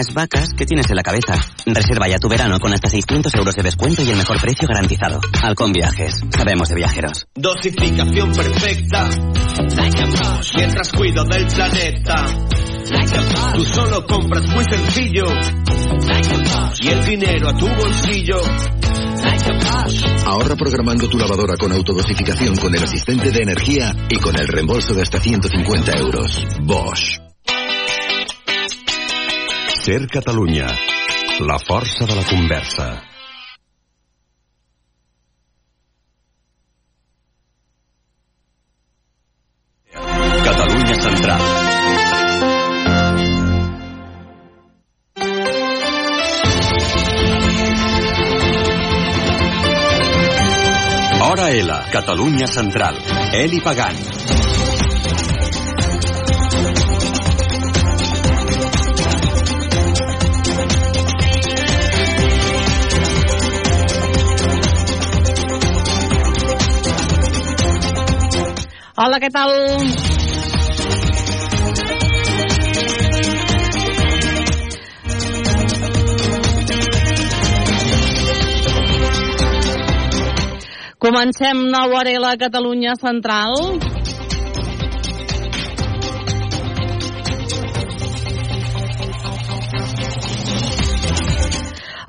[0.00, 1.38] Las vacas que tienes en la cabeza.
[1.66, 5.20] Reserva ya tu verano con hasta 600 euros de descuento y el mejor precio garantizado.
[5.42, 6.24] Halcón Viajes.
[6.34, 7.26] Sabemos de viajeros.
[7.34, 9.10] Dosificación perfecta.
[10.56, 12.24] Mientras cuido del planeta.
[13.52, 15.24] Tú solo compras muy sencillo.
[16.80, 18.40] Y el dinero a tu bolsillo.
[20.24, 24.94] Ahorra programando tu lavadora con autodosificación con el asistente de energía y con el reembolso
[24.94, 26.46] de hasta 150 euros.
[26.62, 27.29] Bosch.
[29.90, 30.68] Ser Catalunya.
[31.40, 33.02] La força de la conversa.
[40.44, 41.42] Catalunya Central.
[51.20, 53.02] Hora L, Catalunya Central.
[53.32, 54.49] Eli Pagant.
[69.00, 69.48] Hola, què tal?
[81.00, 83.56] Comencem nou hora a la Catalunya Central.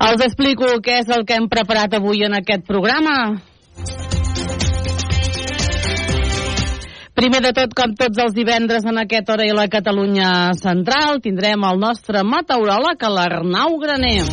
[0.02, 3.16] Els explico què és el que hem preparat avui en aquest programa.
[7.22, 11.62] Primer de tot, com tots els divendres en aquest hora i la Catalunya Central, tindrem
[11.68, 14.24] el nostre meteoròleg, l'Arnau Graner.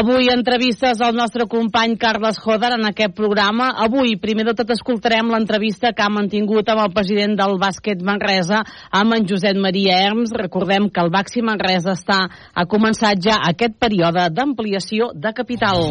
[0.00, 3.70] Avui entrevistes al nostre company Carles Joder en aquest programa.
[3.86, 8.64] Avui, primer de tot, escoltarem l'entrevista que ha mantingut amb el president del bàsquet Manresa,
[8.90, 10.34] amb en Josep Maria Herms.
[10.42, 15.86] Recordem que el Baxi Manresa està, ha començat ja aquest període d'ampliació de capital.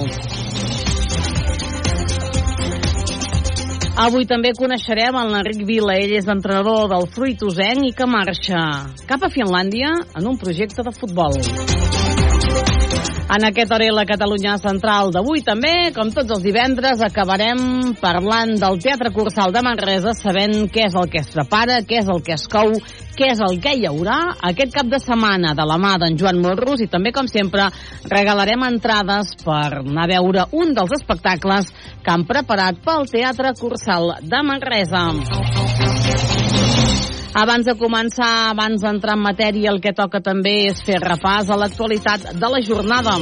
[4.00, 5.98] Avui també coneixerem el Enric Vila.
[6.00, 8.64] Ell és entrenador del Fruitosenc i que marxa
[9.12, 11.36] cap a Finlàndia en un projecte de futbol.
[13.30, 18.80] En aquest hora la Catalunya Central d'avui també, com tots els divendres, acabarem parlant del
[18.82, 22.34] Teatre Cursal de Manresa, sabent què és el que es prepara, què és el que
[22.34, 22.74] es cou,
[23.14, 24.18] què és el que hi haurà
[24.50, 27.70] aquest cap de setmana de la mà d'en Joan Morros i també, com sempre,
[28.10, 31.70] regalarem entrades per anar a veure un dels espectacles
[32.02, 35.06] que han preparat pel Teatre Cursal de Manresa.
[37.40, 41.60] Abans de començar, abans d'entrar en matèria, el que toca també és fer repàs a
[41.62, 43.16] l'actualitat de la jornada.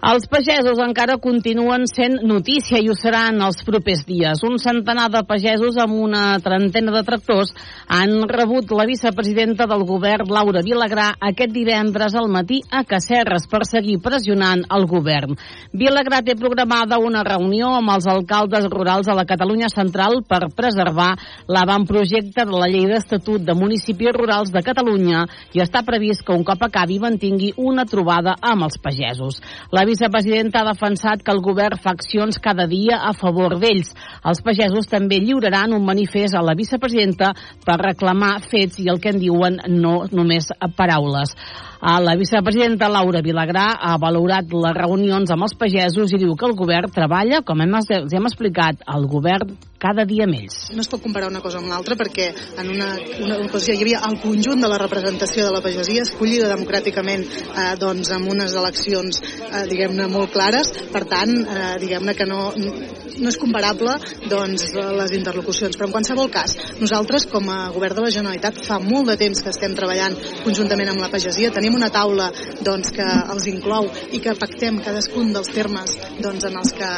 [0.00, 4.40] Els pagesos encara continuen sent notícia i ho seran els propers dies.
[4.48, 7.50] Un centenar de pagesos amb una trentena de tractors
[7.84, 13.60] han rebut la vicepresidenta del govern, Laura Vilagrà, aquest divendres al matí a Cacerres per
[13.68, 15.36] seguir pressionant el govern.
[15.76, 21.10] Vilagrà té programada una reunió amb els alcaldes rurals de la Catalunya Central per preservar
[21.44, 26.48] l'avantprojecte de la llei d'estatut de municipis rurals de Catalunya i està previst que un
[26.48, 29.44] cop acabi mantingui una trobada amb els pagesos.
[29.68, 33.92] La vicepresidenta ha defensat que el govern fa accions cada dia a favor d'ells.
[34.24, 37.34] Els pagesos també lliuraran un manifest a la vicepresidenta
[37.66, 41.34] per reclamar fets i el que en diuen no només paraules.
[41.80, 46.52] La vicepresidenta Laura Vilagrà ha valorat les reunions amb els pagesos i diu que el
[46.58, 50.68] govern treballa, com hem, els hem explicat, el govern cada dia ells.
[50.76, 52.28] No es pot comparar una cosa amb l'altra perquè
[52.60, 52.90] en una,
[53.24, 57.72] una ocasió hi havia el conjunt de la representació de la pagesia escollida democràticament eh,
[57.80, 63.32] doncs amb unes eleccions eh, diguem-ne molt clares, per tant eh, diguem-ne que no, no
[63.32, 63.96] és comparable
[64.28, 68.78] doncs les interlocucions, però en qualsevol cas nosaltres com a govern de la Generalitat fa
[68.84, 72.30] molt de temps que estem treballant conjuntament amb la pagesia, tenim una taula
[72.64, 76.90] doncs, que els inclou i que pactem cadascun dels termes doncs, en, els que,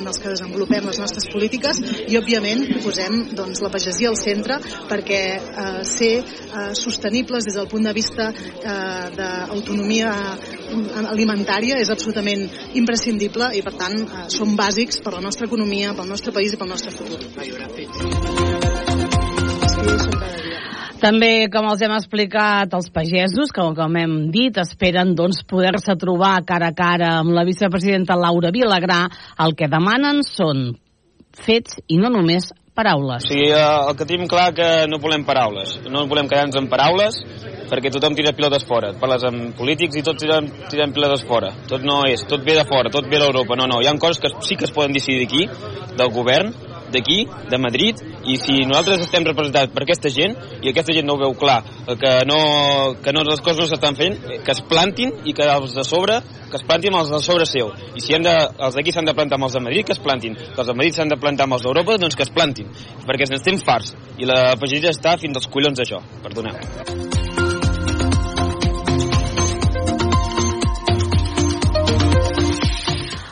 [0.00, 4.60] en els que desenvolupem les nostres polítiques i òbviament posem doncs, la pagesia al centre
[4.90, 10.14] perquè eh, ser eh, sostenibles des del punt de vista eh, d'autonomia
[11.10, 12.46] alimentària és absolutament
[12.78, 16.60] imprescindible i per tant eh, són bàsics per la nostra economia, pel nostre país i
[16.60, 17.18] pel nostre futur.
[21.00, 26.34] També, com els hem explicat, els pagesos, que com hem dit, esperen doncs, poder-se trobar
[26.44, 29.06] cara a cara amb la vicepresidenta Laura Vilagrà.
[29.40, 30.74] El que demanen són
[31.40, 33.24] fets i no només paraules.
[33.30, 37.16] Sí, eh, el que tenim clar que no volem paraules, no volem quedar-nos en paraules,
[37.70, 38.92] perquè tothom tira pilotes fora.
[39.00, 41.54] Parles amb polítics i tots tiren, tiren pilotes fora.
[41.70, 43.56] Tot no és, tot ve de fora, tot ve d'Europa.
[43.56, 45.46] No, no, hi ha coses que sí que es poden decidir aquí,
[45.96, 46.52] del govern,
[46.92, 51.16] d'aquí, de Madrid, i si nosaltres estem representats per aquesta gent, i aquesta gent no
[51.16, 51.60] ho veu clar,
[52.00, 52.40] que no,
[53.02, 56.20] que no les coses no s'estan fent, que es plantin i que els de sobre,
[56.50, 57.70] que es plantin els de sobre seu.
[57.96, 60.02] I si hem de, els d'aquí s'han de plantar amb els de Madrid, que es
[60.02, 60.36] plantin.
[60.40, 62.72] Que els de Madrid s'han de plantar amb els d'Europa, doncs que es plantin.
[63.06, 63.94] Perquè n'estem farts.
[64.18, 66.02] I la pagesia està fins als collons d'això.
[66.26, 67.49] Perdoneu.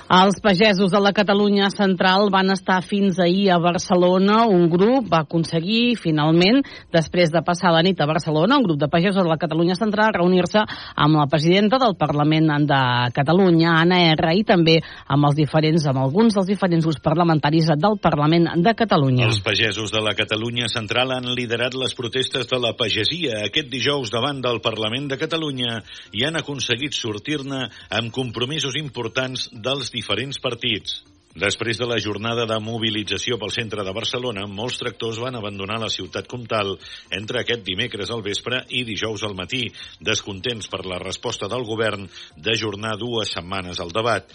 [0.09, 4.47] Els pagesos de la Catalunya central van estar fins ahir a Barcelona.
[4.49, 8.89] Un grup va aconseguir, finalment, després de passar la nit a Barcelona, un grup de
[8.89, 10.63] pagesos de la Catalunya central, reunir-se
[10.97, 12.79] amb la presidenta del Parlament de
[13.13, 14.79] Catalunya, Anna R, i també
[15.13, 19.29] amb els diferents, amb alguns dels diferents grups parlamentaris del Parlament de Catalunya.
[19.29, 24.09] Els pagesos de la Catalunya central han liderat les protestes de la pagesia aquest dijous
[24.09, 25.83] davant del Parlament de Catalunya
[26.17, 31.03] i han aconseguit sortir-ne amb compromisos importants dels partits.
[31.39, 35.91] Després de la jornada de mobilització pel centre de Barcelona, molts tractors van abandonar la
[35.93, 36.73] ciutat comtal
[37.15, 39.69] entre aquest dimecres al vespre i dijous al matí,
[40.01, 44.27] descontents per la resposta del govern d'ajornar dues setmanes al debat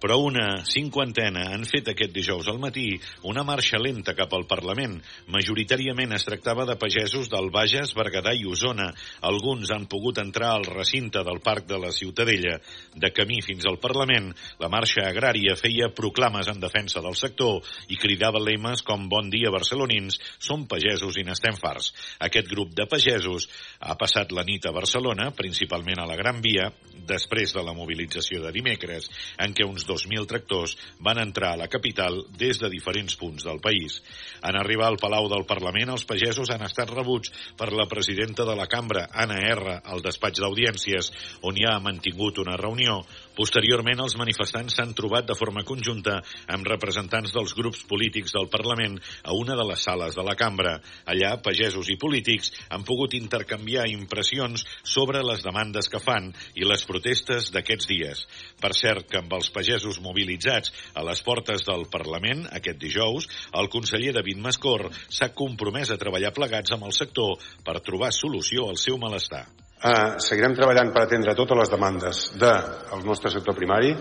[0.00, 2.94] però una cinquantena han fet aquest dijous al matí
[3.28, 4.96] una marxa lenta cap al Parlament.
[5.28, 8.88] Majoritàriament es tractava de pagesos del Bages, Berguedà i Osona.
[9.28, 12.56] Alguns han pogut entrar al recinte del Parc de la Ciutadella.
[12.96, 14.30] De camí fins al Parlament,
[14.62, 17.60] la marxa agrària feia proclames en defensa del sector
[17.92, 21.92] i cridava lemes com Bon dia barcelonins, som pagesos i n'estem farts.
[22.24, 23.48] Aquest grup de pagesos
[23.84, 26.70] ha passat la nit a Barcelona, principalment a la Gran Via,
[27.10, 29.10] després de la mobilització de dimecres,
[29.42, 33.60] en què uns 2.000 tractors van entrar a la capital des de diferents punts del
[33.64, 33.98] país.
[34.46, 38.54] En arribar al Palau del Parlament, els pagesos han estat rebuts per la presidenta de
[38.56, 41.10] la cambra, Anna R., al despatx d'audiències,
[41.42, 43.00] on hi ha mantingut una reunió.
[43.36, 46.16] Posteriorment, els manifestants s'han trobat de forma conjunta
[46.50, 50.74] amb representants dels grups polítics del Parlament a una de les sales de la cambra.
[51.12, 56.84] Allà, pagesos i polítics han pogut intercanviar impressions sobre les demandes que fan i les
[56.90, 58.26] protestes d'aquests dies.
[58.60, 63.70] Per cert, que amb els pagesos mobilitzats a les portes del Parlament aquest dijous, el
[63.70, 68.80] conseller David Mascor s'ha compromès a treballar plegats amb el sector per trobar solució al
[68.80, 69.46] seu malestar.
[69.80, 73.94] Uh, seguirem treballant per atendre totes les demandes del nostre sector primari.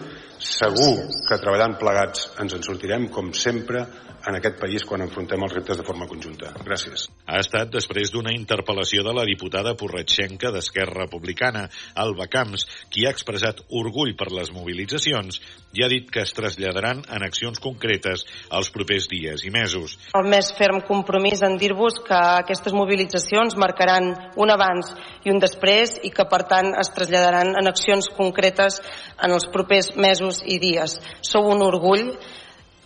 [0.44, 3.86] Segur que treballant plegats ens en sortirem, com sempre,
[4.28, 6.52] en aquest país quan enfrontem els reptes de forma conjunta.
[6.68, 7.06] Gràcies.
[7.32, 11.70] Ha estat després d'una interpel·lació de la diputada porretxenca d'Esquerra Republicana,
[12.04, 15.40] Alba Camps, qui ha expressat orgull per les mobilitzacions
[15.74, 18.26] i ha dit que es traslladaran en accions concretes
[18.58, 19.98] els propers dies i mesos.
[20.18, 24.94] El més ferm compromís en dir-vos que aquestes mobilitzacions marcaran un abans
[25.26, 28.82] i un després i que, per tant, es traslladaran en accions concretes
[29.22, 30.98] en els propers mesos i dies.
[31.22, 32.14] Sou un orgull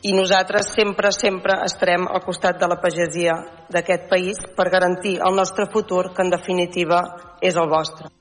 [0.04, 3.38] i nosaltres sempre, sempre estarem al costat de la pagesia
[3.72, 7.00] d'aquest país per garantir el nostre futur, que en definitiva
[7.40, 8.12] és el vostre.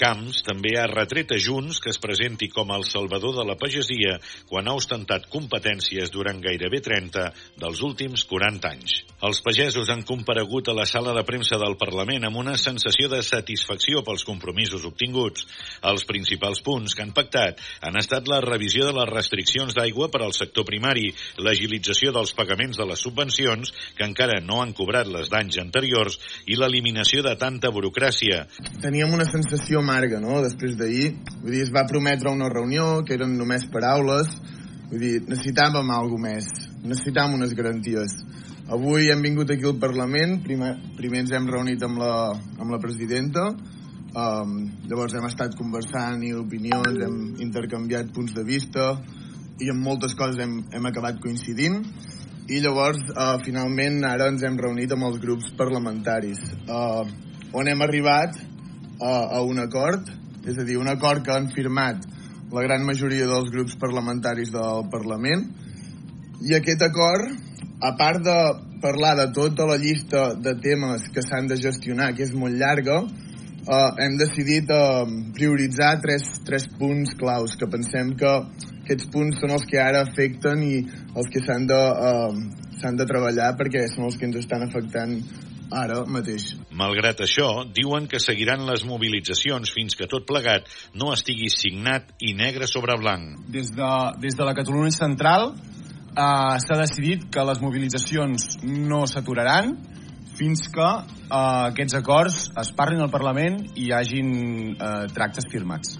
[0.00, 4.14] Camps també ha retret a Junts que es presenti com el salvador de la pagesia
[4.48, 7.26] quan ha ostentat competències durant gairebé 30
[7.60, 8.94] dels últims 40 anys.
[9.28, 13.20] Els pagesos han comparegut a la sala de premsa del Parlament amb una sensació de
[13.26, 15.44] satisfacció pels compromisos obtinguts.
[15.84, 20.22] Els principals punts que han pactat han estat la revisió de les restriccions d'aigua per
[20.24, 21.10] al sector primari,
[21.44, 26.16] l'agilització dels pagaments de les subvencions, que encara no han cobrat les d'anys anteriors,
[26.48, 28.46] i l'eliminació de tanta burocràcia.
[28.80, 31.10] Teníem una sensació amarga, no?, després d'ahir.
[31.42, 34.30] Vull dir, es va prometre una reunió, que eren només paraules.
[34.90, 36.50] Vull dir, necessitàvem alguna més.
[36.84, 38.14] Necessitàvem unes garanties.
[38.70, 42.12] Avui hem vingut aquí al Parlament, primer, primer ens hem reunit amb la,
[42.60, 43.48] amb la presidenta,
[44.14, 44.52] um,
[44.86, 48.92] llavors hem estat conversant i opinions, hem intercanviat punts de vista
[49.60, 51.82] i en moltes coses hem, hem acabat coincidint
[52.50, 57.02] i llavors uh, finalment ara ens hem reunit amb els grups parlamentaris uh,
[57.58, 58.38] on hem arribat
[59.00, 60.08] a, a un acord,
[60.46, 62.04] és a dir, un acord que han firmat
[62.52, 65.46] la gran majoria dels grups parlamentaris del Parlament,
[66.40, 67.32] i aquest acord,
[67.80, 68.36] a part de
[68.80, 73.02] parlar de tota la llista de temes que s'han de gestionar, que és molt llarga,
[73.60, 75.04] eh, hem decidit eh,
[75.36, 78.32] prioritzar tres, tres punts claus, que pensem que
[78.84, 80.80] aquests punts són els que ara afecten i
[81.14, 81.80] els que s'han de,
[82.10, 85.18] eh, s'han de treballar perquè són els que ens estan afectant
[85.70, 86.54] ara mateix.
[86.74, 92.34] Malgrat això, diuen que seguiran les mobilitzacions fins que tot plegat no estigui signat i
[92.34, 93.38] negre sobre blanc.
[93.48, 99.76] Des de, des de la Catalunya Central eh, s'ha decidit que les mobilitzacions no s'aturaran
[100.40, 104.30] fins que eh, aquests acords es parlin al Parlament i hi hagin
[104.74, 105.98] eh, tractes firmats.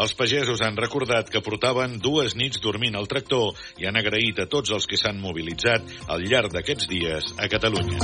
[0.00, 4.48] Els pagesos han recordat que portaven dues nits dormint al tractor i han agraït a
[4.48, 8.00] tots els que s'han mobilitzat al llarg d'aquests dies a Catalunya.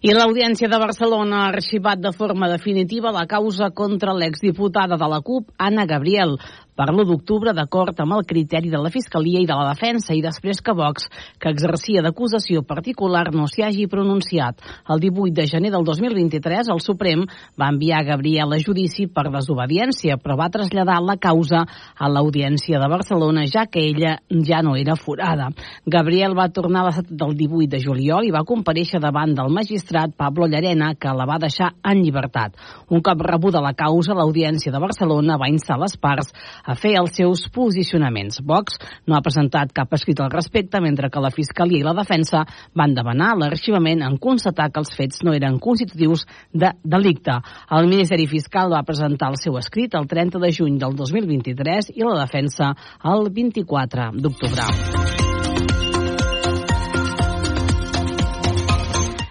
[0.00, 5.18] I l'Audiència de Barcelona ha arxivat de forma definitiva la causa contra l'exdiputada de la
[5.20, 6.38] CUP, Anna Gabriel,
[6.76, 10.22] per l'1 d'octubre d'acord amb el criteri de la Fiscalia i de la Defensa i
[10.24, 11.08] després que Vox,
[11.38, 14.60] que exercia d'acusació particular, no s'hi hagi pronunciat.
[14.88, 17.26] El 18 de gener del 2023, el Suprem
[17.60, 22.88] va enviar Gabriel a judici per desobediència, però va traslladar la causa a l'Audiència de
[22.90, 25.50] Barcelona, ja que ella ja no era forada.
[25.86, 30.14] Gabriel va tornar a l'estat del 18 de juliol i va compareixer davant del magistrat
[30.16, 32.56] Pablo Llarena, que la va deixar en llibertat.
[32.90, 36.32] Un cop rebuda la causa, l'Audiència de Barcelona va instar les parts
[36.64, 38.40] a fer els seus posicionaments.
[38.44, 42.44] Vox no ha presentat cap escrit al respecte, mentre que la Fiscalia i la Defensa
[42.76, 47.40] van demanar l'arxivament en constatar que els fets no eren constitutius de delicte.
[47.70, 52.06] El Ministeri Fiscal va presentar el seu escrit el 30 de juny del 2023 i
[52.06, 52.74] la Defensa
[53.04, 55.29] el 24 d'octubre.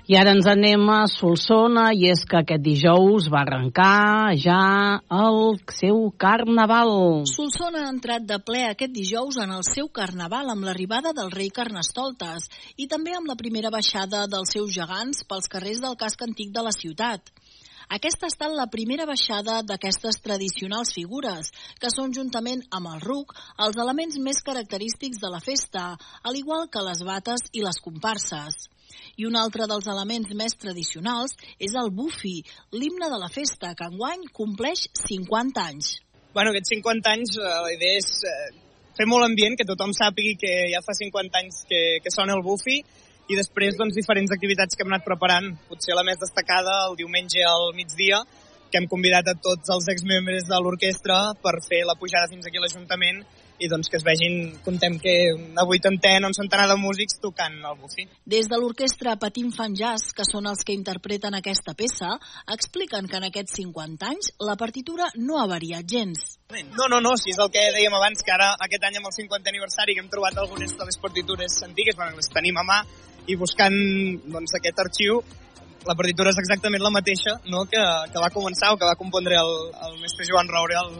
[0.10, 4.62] I ara ens anem a Solsona i és que aquest dijous va arrencar ja
[5.14, 7.28] el seu carnaval.
[7.30, 11.52] Solsona ha entrat de ple aquest dijous en el seu carnaval amb l'arribada del rei
[11.54, 12.48] Carnestoltes
[12.82, 16.66] i també amb la primera baixada dels seus gegants pels carrers del casc antic de
[16.66, 17.30] la ciutat.
[18.00, 23.38] Aquesta ha estat la primera baixada d'aquestes tradicionals figures, que són juntament amb el ruc
[23.62, 25.86] els elements més característics de la festa,
[26.24, 28.70] al igual que les bates i les comparses.
[29.20, 32.38] I un altre dels elements més tradicionals és el bufi,
[32.72, 35.98] l'himne de la festa, que enguany compleix 50 anys.
[36.32, 38.50] Bueno, aquests 50 anys eh, la idea és eh,
[38.96, 42.46] fer molt ambient, que tothom sàpigui que ja fa 50 anys que, que sona el
[42.46, 42.80] bufi
[43.30, 45.52] i després doncs, diferents activitats que hem anat preparant.
[45.68, 48.24] Potser la més destacada el diumenge al migdia,
[48.70, 52.62] que hem convidat a tots els exmembres de l'orquestra per fer la pujada fins aquí
[52.62, 53.24] a l'Ajuntament
[53.60, 57.76] i doncs que es vegin, contem que una vuitantena, un centenar de músics tocant el
[57.80, 58.08] bufi.
[58.26, 62.16] Des de l'orquestra Patim Fan Jazz, que són els que interpreten aquesta peça,
[62.56, 66.40] expliquen que en aquests 50 anys la partitura no ha variat gens.
[66.50, 69.16] No, no, no, si és el que dèiem abans, que ara aquest any amb el
[69.20, 72.82] 50 aniversari que hem trobat algunes de les partitures antigues, bueno, les tenim a mà,
[73.30, 73.76] i buscant
[74.26, 75.22] doncs, aquest arxiu
[75.88, 77.64] la partitura és exactament la mateixa no?
[77.72, 79.54] que, que va començar o que va compondre el,
[79.88, 80.98] el mestre Joan Raure el,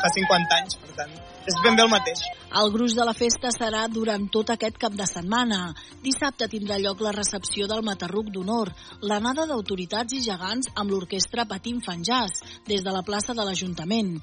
[0.00, 2.20] fa 50 anys, per tant, és ben bé el mateix.
[2.60, 5.58] El gruix de la festa serà durant tot aquest cap de setmana.
[6.04, 8.70] Dissabte tindrà lloc la recepció del Matarruc d'Honor,
[9.10, 14.16] l'anada d'autoritats i gegants amb l'orquestra Patim Fanjàs, des de la plaça de l'Ajuntament,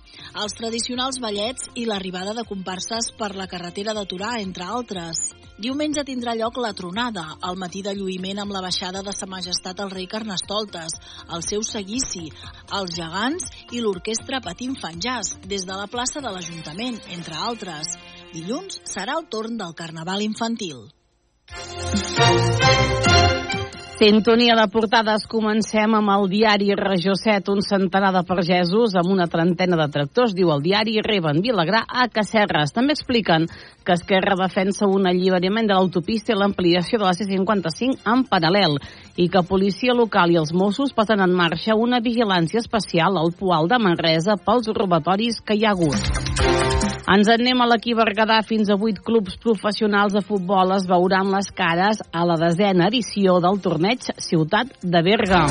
[0.45, 5.27] els tradicionals ballets i l'arribada de comparses per la carretera de Torà, entre altres.
[5.61, 9.83] Diumenge tindrà lloc la tronada, el matí de lluïment amb la baixada de Sa Majestat
[9.83, 10.95] el rei Carnestoltes,
[11.37, 12.23] el seu seguici,
[12.79, 17.93] els gegants i l'orquestra Patim Fanjàs, des de la plaça de l'Ajuntament, entre altres.
[18.33, 20.87] Dilluns serà el torn del Carnaval infantil.
[24.01, 25.27] Sintonia de portades.
[25.29, 27.51] Comencem amb el diari Regió 7.
[27.53, 32.07] Un centenar de pagesos amb una trentena de tractors, diu el diari, reben Vilagrà a
[32.09, 32.73] Cacerres.
[32.73, 33.45] També expliquen
[33.91, 38.77] que Esquerra defensa un alliberament de l'autopista i l'ampliació de la C-55 en paral·lel
[39.19, 43.67] i que policia local i els Mossos posen en marxa una vigilància especial al Poal
[43.67, 45.99] de Manresa pels robatoris que hi ha hagut.
[47.11, 48.39] Ens anem a l'equip Berguedà.
[48.47, 53.41] Fins a vuit clubs professionals de futbol es veuran les cares a la desena edició
[53.43, 55.43] del torneig Ciutat de Berga.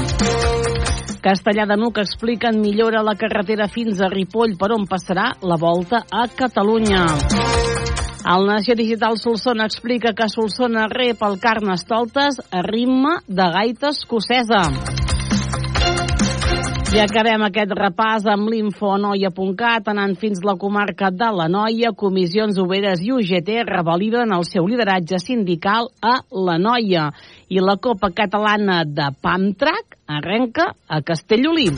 [1.20, 6.06] Castellà de Nuc expliquen millora la carretera fins a Ripoll per on passarà la volta
[6.08, 7.04] a Catalunya.
[8.20, 14.60] El Nació Digital Solsona explica que Solsona rep el Carnestoltes a ritme de gaita escocesa.
[16.90, 23.00] I acabem aquest repàs amb l'infonoia.cat, anant fins la comarca de la Noia, Comissions Oberes
[23.06, 27.12] i UGT revaliden el seu lideratge sindical a la Noia.
[27.48, 31.70] I la Copa Catalana de Pamtrac arrenca a Castellolí.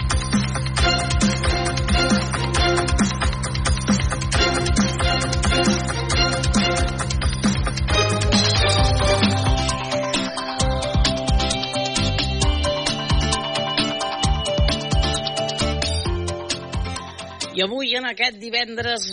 [17.62, 19.04] I avui, en aquest divendres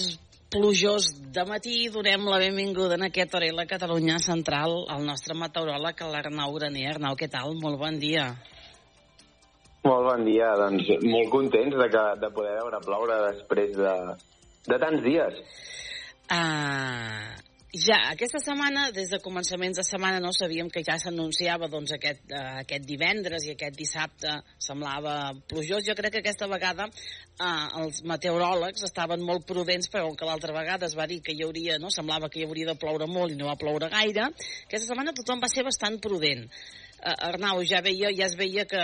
[0.50, 6.02] plujós de matí, donem la benvinguda en aquest hora la Catalunya Central al nostre meteoròleg,
[6.10, 6.88] l'Arnau Graner.
[6.96, 7.54] Arnau, què tal?
[7.62, 8.24] Molt bon dia.
[9.86, 13.94] Molt bon dia, doncs molt contents de, que, de poder veure ploure després de,
[14.66, 15.38] de tants dies.
[16.34, 17.30] Uh,
[17.74, 22.24] ja, aquesta setmana, des de començaments de setmana, no sabíem que ja s'anunciava doncs, aquest,
[22.32, 25.86] uh, aquest divendres i aquest dissabte semblava plujós.
[25.86, 30.90] Jo crec que aquesta vegada uh, els meteoròlegs estaven molt prudents, però que l'altra vegada
[30.90, 31.94] es va dir que hi hauria, no?
[31.94, 34.32] semblava que hi hauria de ploure molt i no va ploure gaire.
[34.66, 36.48] Aquesta setmana tothom va ser bastant prudent
[37.00, 38.84] uh, Arnau, ja veia, ja es veia que,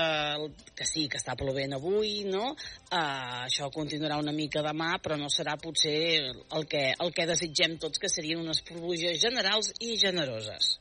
[0.75, 2.53] que sí, que està plovent avui, no?
[2.89, 7.77] Uh, això continuarà una mica demà, però no serà potser el que, el que desitgem
[7.81, 10.75] tots, que serien unes pluges generals i generoses.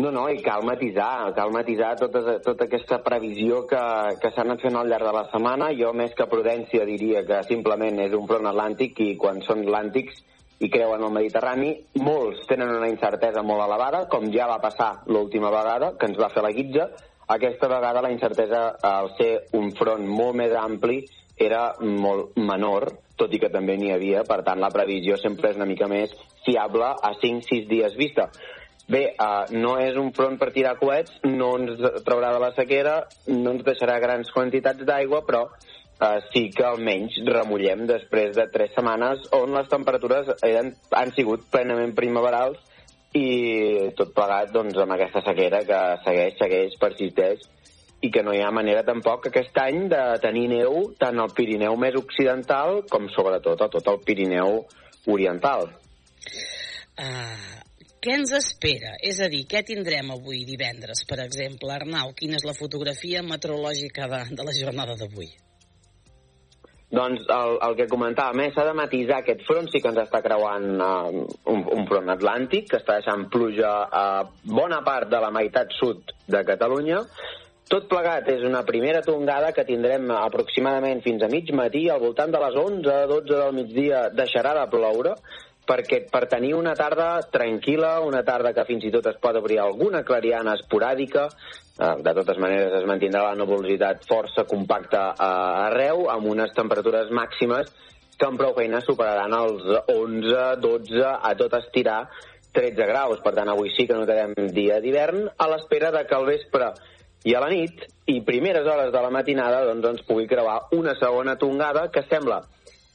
[0.00, 3.82] No, no, i cal matisar, cal matisar tota, tota aquesta previsió que,
[4.22, 5.72] que s'ha anat fent al llarg de la setmana.
[5.76, 10.22] Jo, més que prudència, diria que simplement és un front atlàntic i quan són atlàntics
[10.60, 11.70] i creuen el Mediterrani,
[12.04, 16.28] molts tenen una incertesa molt elevada, com ja va passar l'última vegada, que ens va
[16.34, 16.90] fer la guitza.
[17.30, 21.00] Aquesta vegada la incertesa, al ser un front molt més ampli,
[21.40, 25.56] era molt menor, tot i que també n'hi havia, per tant la previsió sempre és
[25.56, 26.12] una mica més
[26.44, 28.28] fiable a 5-6 dies vista.
[28.90, 32.96] Bé, uh, no és un front per tirar coets, no ens traurà de la sequera,
[33.30, 35.44] no ens deixarà grans quantitats d'aigua, però
[36.00, 41.46] uh, sí que almenys remullem després de tres setmanes on les temperatures eren, han sigut
[41.52, 42.58] plenament primaverals
[43.16, 47.46] i tot plegat doncs, amb aquesta sequera que segueix, segueix, persisteix
[48.00, 51.76] i que no hi ha manera tampoc aquest any de tenir neu tant al Pirineu
[51.76, 54.62] més occidental com sobretot a tot el Pirineu
[55.10, 55.68] oriental.
[57.00, 57.60] Uh,
[58.00, 58.94] què ens espera?
[59.04, 61.74] És a dir, què tindrem avui divendres, per exemple?
[61.74, 65.28] Arnau, quina és la fotografia meteorològica de, de la jornada d'avui?
[66.90, 70.18] Doncs el, el que comentava més, s'ha de matisar aquest front, sí que ens està
[70.24, 74.06] creuant uh, un, un front atlàntic, que està deixant pluja a
[74.42, 77.04] bona part de la meitat sud de Catalunya.
[77.70, 82.34] Tot plegat és una primera tongada que tindrem aproximadament fins a mig matí, al voltant
[82.34, 85.14] de les 11-12 del migdia deixarà de ploure,
[85.70, 89.60] perquè per tenir una tarda tranquil·la, una tarda que fins i tot es pot obrir
[89.62, 91.28] alguna clariana esporàdica,
[91.78, 95.30] eh, de totes maneres es mantindrà la nuvolositat força compacta eh,
[95.68, 97.70] arreu, amb unes temperatures màximes
[98.18, 102.02] que amb prou feina superaran els 11, 12, a tot estirar
[102.52, 103.22] 13 graus.
[103.24, 106.74] Per tant, avui sí que notarem dia d'hivern, a l'espera de que al vespre
[107.24, 110.96] i a la nit i primeres hores de la matinada doncs, ens pugui creuar una
[110.98, 112.42] segona tongada que sembla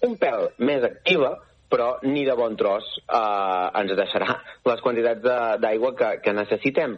[0.06, 1.38] un pèl més activa,
[1.76, 4.40] però ni de bon tros eh, ens deixarà
[4.72, 6.96] les quantitats d'aigua que, que necessitem.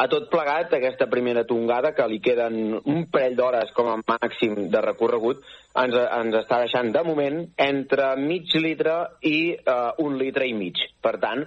[0.00, 4.68] A tot plegat, aquesta primera tongada, que li queden un parell d'hores com a màxim
[4.72, 5.42] de recorregut,
[5.82, 10.80] ens, ens està deixant de moment entre mig litre i eh, un litre i mig.
[11.04, 11.46] Per tant,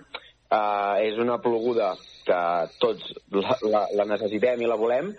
[0.53, 1.93] eh, és una ploguda
[2.27, 2.41] que
[2.81, 5.13] tots la, la, la necessitem i la volem,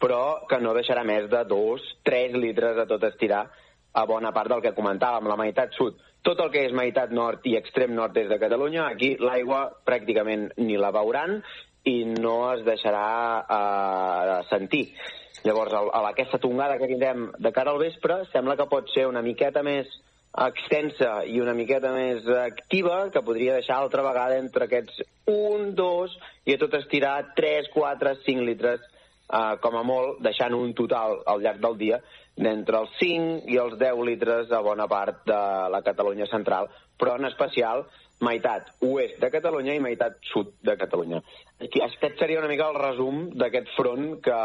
[0.00, 3.44] però que no deixarà més de 2-3 litres a tot estirar
[3.92, 5.98] a bona part del que comentàvem, la meitat sud.
[6.26, 10.76] Tot el que és meitat nord i extrem nord-est de Catalunya, aquí l'aigua pràcticament ni
[10.76, 11.38] la veuran
[11.88, 13.06] i no es deixarà
[13.40, 14.84] eh, sentir.
[15.46, 19.06] Llavors, el, el, aquesta tongada que tindrem de cara al vespre sembla que pot ser
[19.08, 19.88] una miqueta més
[20.44, 26.18] extensa i una miqueta més activa, que podria deixar altra vegada entre aquests 1, 2
[26.46, 31.22] i a tot estirar 3, 4, 5 litres eh, com a molt, deixant un total
[31.24, 32.04] al llarg del dia
[32.40, 35.40] d'entre els 5 i els 10 litres a bona part de
[35.72, 37.84] la Catalunya central, però en especial
[38.24, 41.20] meitat oest de Catalunya i meitat sud de Catalunya.
[41.60, 44.40] Aquest seria una mica el resum d'aquest front que,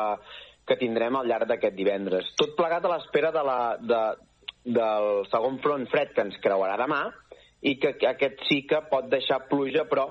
[0.67, 2.31] que tindrem al llarg d'aquest divendres.
[2.39, 4.01] Tot plegat a l'espera de la, de,
[4.65, 7.01] del segon front fred que ens creuarà demà
[7.65, 10.09] i que aquest sí que pot deixar pluja, però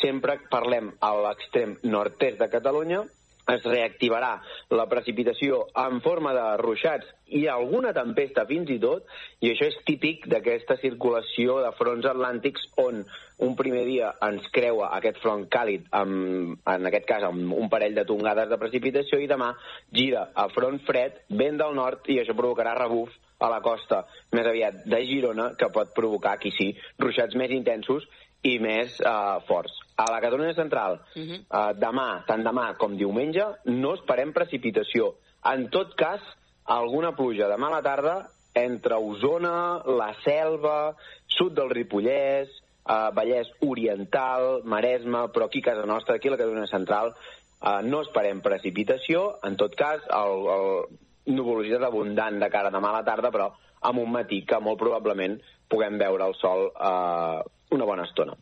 [0.00, 3.04] sempre parlem a l'extrem nord-est de Catalunya,
[3.52, 4.34] es reactivarà
[4.76, 7.08] la precipitació en forma de ruixats
[7.38, 9.06] i alguna tempesta fins i tot,
[9.44, 13.02] i això és típic d'aquesta circulació de fronts atlàntics on
[13.44, 17.94] un primer dia ens creua aquest front càlid, amb, en aquest cas amb un parell
[17.94, 19.52] de tongades de precipitació, i demà
[19.94, 24.02] gira a front fred, vent del nord, i això provocarà rebuf a la costa
[24.34, 28.08] més aviat de Girona, que pot provocar, aquí sí, ruixats més intensos
[28.42, 29.87] i més uh, forts.
[29.98, 31.38] A la Catalunya central, uh -huh.
[31.50, 35.14] uh, demà, tant demà com diumenge, no esperem precipitació.
[35.44, 36.20] En tot cas,
[36.64, 40.94] alguna pluja demà a la tarda entre Osona, la Selva,
[41.26, 42.48] sud del Ripollès,
[42.86, 47.14] uh, Vallès Oriental, Maresme, però aquí a casa nostra, aquí a la Catalunya central,
[47.62, 49.38] uh, no esperem precipitació.
[49.42, 54.02] En tot cas, el, el nuvolositat abundant de cara demà a la tarda, però amb
[54.02, 55.38] un matí que molt probablement
[55.70, 57.40] puguem veure el sol eh,
[57.76, 58.34] una bona estona.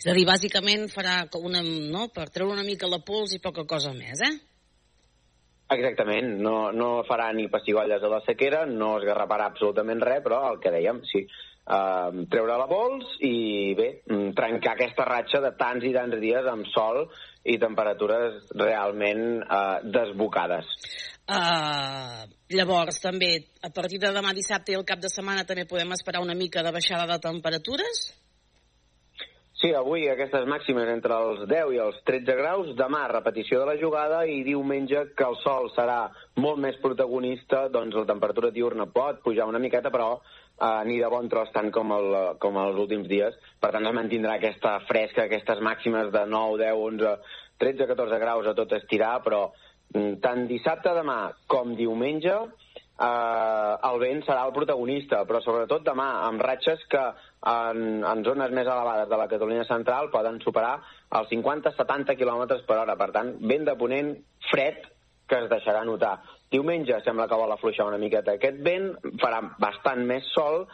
[0.00, 3.66] És a dir, bàsicament farà una, no, per treure una mica la pols i poca
[3.68, 4.32] cosa més, eh?
[5.70, 10.40] Exactament, no, no farà ni pessigolles a la sequera, no es garraparà absolutament res, però
[10.48, 15.52] el que dèiem, sí, eh, treure la pols i bé, mm, trencar aquesta ratxa de
[15.60, 17.04] tants i tants dies amb sol
[17.44, 20.72] i temperatures realment eh, desbocades.
[21.30, 22.24] Uh,
[22.56, 23.30] llavors, també,
[23.62, 26.64] a partir de demà dissabte i el cap de setmana també podem esperar una mica
[26.66, 28.08] de baixada de temperatures?
[29.60, 33.74] Sí, avui aquestes màximes entre els 10 i els 13 graus, demà repetició de la
[33.76, 35.98] jugada i diumenge que el sol serà
[36.40, 41.10] molt més protagonista, doncs la temperatura diurna pot pujar una miqueta, però eh, ni de
[41.12, 43.36] bon tros tant com, el, com els últims dies.
[43.60, 47.14] Per tant, es mantindrà aquesta fresca, aquestes màximes de 9, 10, 11,
[47.60, 49.42] 13, 14 graus a tot estirar, però
[49.92, 51.20] mm, tant dissabte demà
[51.52, 52.38] com diumenge
[53.00, 57.04] eh, el vent serà el protagonista, però sobretot demà, amb ratxes que
[57.46, 60.76] en, en zones més elevades de la Catalunya central poden superar
[61.16, 62.96] els 50-70 km per hora.
[63.00, 64.14] Per tant, vent de ponent
[64.50, 64.88] fred
[65.30, 66.18] que es deixarà notar.
[66.50, 68.90] Diumenge sembla que vol afluixar una miqueta aquest vent,
[69.22, 70.64] farà bastant més sol,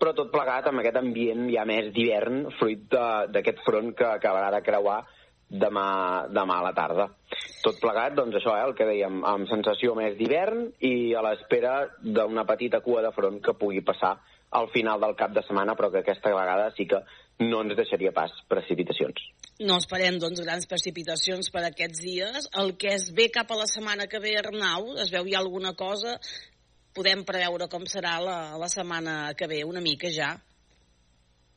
[0.00, 2.88] però tot plegat amb aquest ambient ja més d'hivern, fruit
[3.32, 5.02] d'aquest front que acabarà de creuar
[5.48, 7.10] demà, demà a la tarda.
[7.62, 11.76] Tot plegat, doncs això, eh, el que dèiem, amb sensació més d'hivern i a l'espera
[12.00, 14.16] d'una petita cua de front que pugui passar
[14.50, 17.02] al final del cap de setmana, però que aquesta vegada sí que
[17.44, 19.20] no ens deixaria pas precipitacions.
[19.60, 22.48] No esperem, doncs, grans precipitacions per aquests dies.
[22.60, 25.74] El que es ve cap a la setmana que ve, Arnau, es veu ja alguna
[25.76, 26.16] cosa?
[26.96, 30.34] Podem preveure com serà la, la setmana que ve, una mica ja?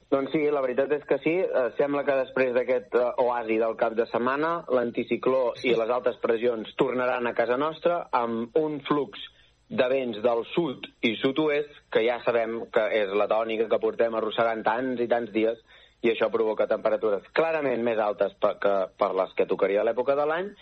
[0.09, 1.35] Doncs sí, la veritat és que sí.
[1.45, 6.17] Eh, sembla que després d'aquest eh, oasi del cap de setmana, l'anticicló i les altes
[6.23, 9.21] pressions tornaran a casa nostra amb un flux
[9.69, 14.15] de vents del sud i sud-oest, que ja sabem que és la tònica que portem
[14.17, 15.61] arrossegant tants i tants dies,
[16.01, 20.15] i això provoca temperatures clarament més altes per, que, per les que tocaria a l'època
[20.17, 20.53] de l'any,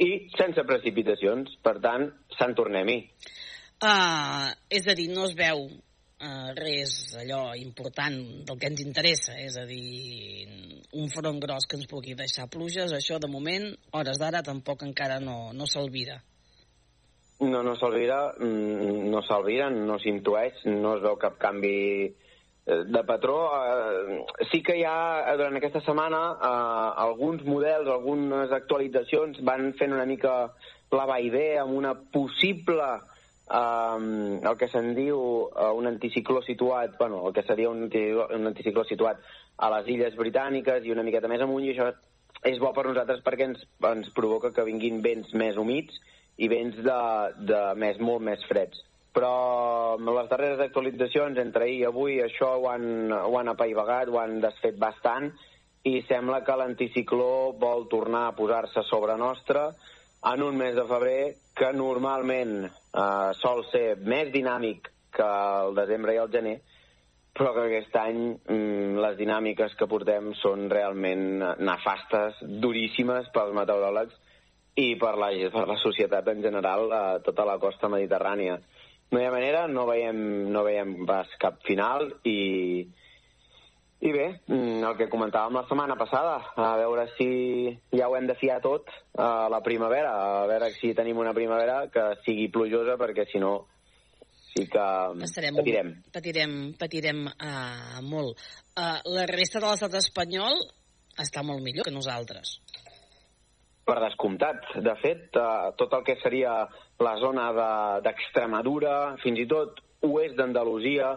[0.00, 2.98] i sense precipitacions, per tant, se'n tornem-hi.
[3.80, 8.18] Uh, és a dir, no es veu uh, res allò important
[8.48, 10.48] del que ens interessa, és a dir,
[11.00, 15.20] un front gros que ens pugui deixar pluges, això de moment, hores d'ara, tampoc encara
[15.24, 16.20] no, no s'alvira.
[17.40, 23.02] No, no s'alvira, mm, no s'alvira, no s'intueix, no es veu cap canvi eh, de
[23.08, 23.38] patró.
[23.56, 24.18] Eh,
[24.50, 26.20] sí que hi ha, eh, durant aquesta setmana,
[27.06, 30.34] alguns models, algunes actualitzacions van fent una mica
[30.92, 32.90] la va i ve amb una possible
[33.50, 38.50] um, el que se'n diu uh, un anticicló situat, bueno, el que seria un, un
[38.50, 39.22] anticicló situat
[39.56, 41.90] a les illes britàniques i una miqueta més amunt, i això
[42.46, 45.98] és bo per nosaltres perquè ens, ens provoca que vinguin vents més humits
[46.40, 47.00] i vents de,
[47.50, 48.80] de més, molt més freds.
[49.14, 54.20] Però les darreres actualitzacions, entre ahir i avui, això ho han, ho han apaivagat, ho
[54.22, 55.30] han desfet bastant,
[55.90, 59.70] i sembla que l'anticicló vol tornar a posar-se sobre nostra
[60.30, 61.20] en un mes de febrer
[61.56, 65.28] que normalment eh, sol ser més dinàmic que
[65.64, 66.58] el desembre i el gener,
[67.36, 74.18] però que aquest any mm, les dinàmiques que portem són realment nefastes, duríssimes pels meteoròlegs
[74.80, 78.58] i per la, per la societat en general a tota la costa mediterrània.
[79.10, 80.18] No hi ha manera, no veiem,
[80.54, 82.84] no veiem pas cap final i,
[84.00, 87.28] i bé, mm, el que comentàvem la setmana passada, a veure si
[87.92, 88.88] ja ho hem de fiar tot
[89.18, 93.54] a la primavera, a veure si tenim una primavera que sigui plujosa, perquè si no
[94.50, 94.86] sí que
[95.26, 95.94] Estarem patirem.
[96.14, 98.38] Patirem, patirem uh, molt.
[98.74, 100.62] Uh, la resta de l'estat espanyol
[101.20, 102.58] està molt millor que nosaltres.
[103.88, 104.66] Per descomptat.
[104.84, 106.68] De fet, eh, tot el que seria
[107.00, 107.50] la zona
[108.04, 111.14] d'Extremadura, de, fins i tot oest d'Andalusia,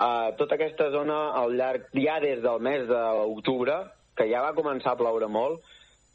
[0.00, 3.76] eh, tota aquesta zona al llarg, ja des del mes d'octubre,
[4.16, 5.62] que ja va començar a ploure molt,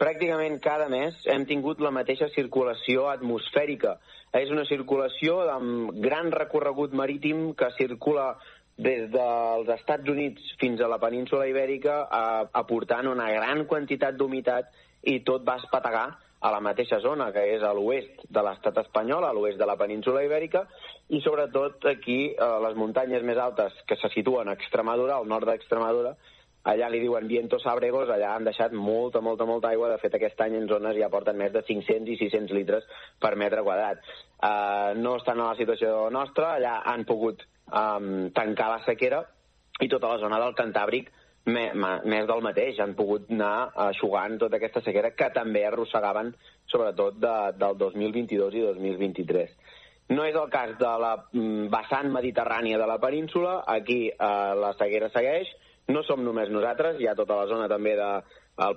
[0.02, 3.96] pràcticament cada mes hem tingut la mateixa circulació atmosfèrica.
[4.36, 8.34] És una circulació amb gran recorregut marítim que circula
[8.76, 14.68] des dels Estats Units fins a la península ibèrica eh, aportant una gran quantitat d'humitat
[15.06, 16.06] i tot va espetegar
[16.46, 19.78] a la mateixa zona, que és a l'oest de l'estat espanyol, a l'oest de la
[19.80, 20.66] península ibèrica,
[21.10, 25.50] i sobretot aquí, a les muntanyes més altes que se situen a Extremadura, al nord
[25.50, 26.14] d'Extremadura,
[26.66, 29.92] allà li diuen vientos abregos, allà han deixat molta, molta, molta aigua.
[29.92, 32.88] De fet, aquest any en zones ja porten més de 500 i 600 litres
[33.22, 34.02] per metre quadrat.
[34.38, 39.22] Uh, no estan a la situació nostra, allà han pogut um, tancar la sequera
[39.82, 41.14] i tota la zona del Cantàbric
[41.46, 46.34] més del mateix, han pogut anar aixugant tota aquesta sequera que també arrossegaven
[46.72, 49.54] sobretot de, del 2022 i 2023.
[50.16, 54.74] No és el cas de la mm, vessant mediterrània de la península, aquí eh, la
[54.78, 55.50] sequera segueix,
[55.94, 58.10] no som només nosaltres, hi ha tota la zona també de,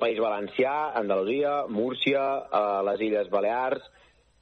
[0.00, 3.84] País Valencià, Andalusia, Múrcia, eh, les Illes Balears,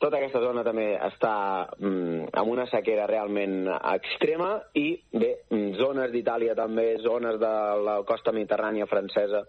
[0.02, 1.32] tota aquesta zona també està
[1.78, 7.54] mm, amb una sequera realment extrema i, bé, mm, zones d'Itàlia també, zones de
[7.86, 9.46] la costa mediterrània francesa.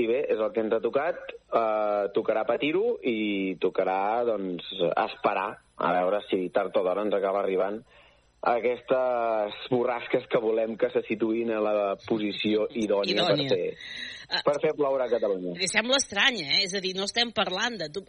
[0.00, 5.50] I bé, és el que ens ha tocat, eh, tocarà patir-ho i tocarà, doncs, esperar
[5.80, 7.80] a veure si tard o d'hora ens acaba arribant
[8.40, 11.74] aquestes borrasques que volem que se situïn a la
[12.06, 13.50] posició idònia, idònia.
[13.50, 14.10] per fer
[14.44, 15.56] per fer ploure a Catalunya.
[15.58, 16.60] Li sembla estrany, eh?
[16.64, 17.88] És a dir, no estem parlant de...
[17.92, 18.02] Tu,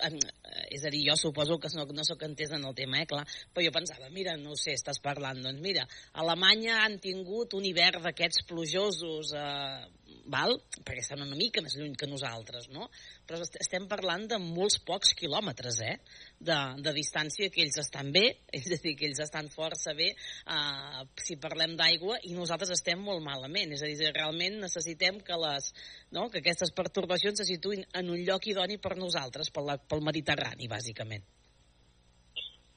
[0.71, 3.23] és a dir, jo suposo que no, no sóc entès en el tema, eh, clar,
[3.51, 7.65] però jo pensava, mira, no sé, estàs parlant, doncs mira, a Alemanya han tingut un
[7.65, 9.89] hivern d'aquests plujosos, eh,
[10.25, 10.57] val?
[10.85, 12.87] perquè estan una mica més lluny que nosaltres, no?
[13.27, 15.95] Però estem parlant de molts pocs quilòmetres, eh?
[16.39, 18.23] De, de distància que ells estan bé,
[18.59, 23.01] és a dir, que ells estan força bé eh, si parlem d'aigua i nosaltres estem
[23.01, 25.71] molt malament, és a dir, realment necessitem que, les,
[26.15, 26.29] no?
[26.29, 31.25] que aquestes pertorbacions se situïn en un lloc idoni per nosaltres, pel, pel Mediterrani, bàsicament.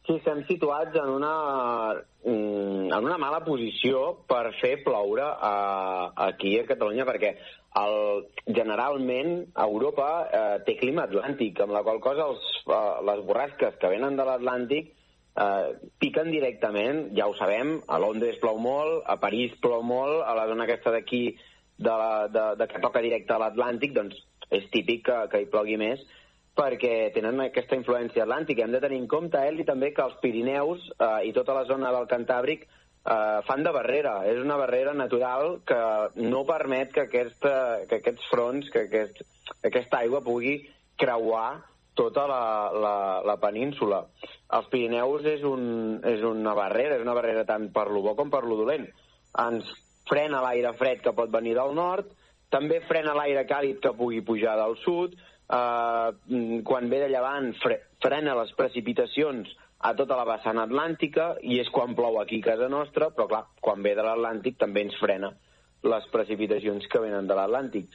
[0.04, 1.34] Sí, estem situats en una,
[2.24, 7.30] mm, en una mala posició per fer ploure a, aquí a Catalunya, perquè
[7.80, 8.26] el,
[8.58, 13.92] generalment Europa eh, té clima atlàntic, amb la qual cosa els, eh, les borrasques que
[13.94, 19.56] venen de l'Atlàntic eh, piquen directament, ja ho sabem, a Londres plou molt, a París
[19.64, 23.40] plou molt, a la zona aquesta d'aquí de, la, de, de que toca directe a
[23.40, 24.20] l'Atlàntic, doncs
[24.52, 26.04] és típic que, que hi plogui més,
[26.54, 28.64] perquè tenen aquesta influència atlàntica.
[28.64, 31.66] Hem de tenir en compte, eh, i també que els Pirineus eh, i tota la
[31.66, 34.20] zona del Cantàbric eh, fan de barrera.
[34.30, 35.82] És una barrera natural que
[36.22, 37.54] no permet que, aquesta,
[37.90, 39.22] que aquests fronts, que, aquest,
[39.60, 40.60] que aquesta aigua pugui
[40.96, 41.64] creuar
[41.94, 44.04] tota la, la, la península.
[44.54, 48.30] Els Pirineus és, un, és una barrera, és una barrera tant per lo bo com
[48.30, 48.86] per lo dolent.
[49.42, 49.70] Ens
[50.08, 52.10] frena l'aire fred que pot venir del nord,
[52.54, 55.14] també frena l'aire càlid que pugui pujar del sud,
[55.50, 59.52] eh, quan ve de llevant fre frena les precipitacions
[59.84, 63.42] a tota la vessant atlàntica i és quan plou aquí a casa nostra, però clar,
[63.60, 65.34] quan ve de l'Atlàntic també ens frena
[65.84, 67.90] les precipitacions que venen de l'Atlàntic.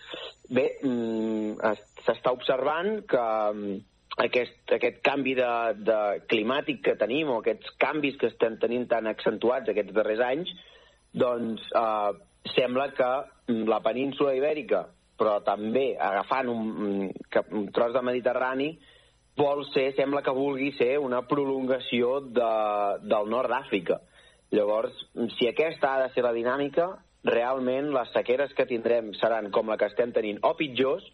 [0.54, 1.74] Bé, mm,
[2.06, 3.80] s'està observant que mm,
[4.26, 5.50] aquest, aquest canvi de,
[5.90, 10.54] de climàtic que tenim o aquests canvis que estem tenint tan accentuats aquests darrers anys,
[11.18, 12.12] doncs eh,
[12.54, 13.10] sembla que
[13.50, 14.86] mm, la península ibèrica
[15.20, 18.70] però també agafant un, un tros de Mediterrani
[19.40, 22.54] vol ser, sembla que vulgui ser una prolongació de,
[23.08, 24.00] del nord d'Àfrica.
[24.56, 24.96] Llavors,
[25.38, 26.90] si aquesta ha de ser la dinàmica,
[27.28, 31.06] realment les sequeres que tindrem seran com la que estem tenint o pitjors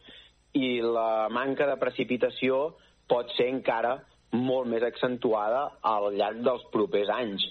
[0.55, 2.75] i la manca de precipitació
[3.09, 3.97] pot ser encara
[4.35, 7.43] molt més accentuada al llarg dels propers anys.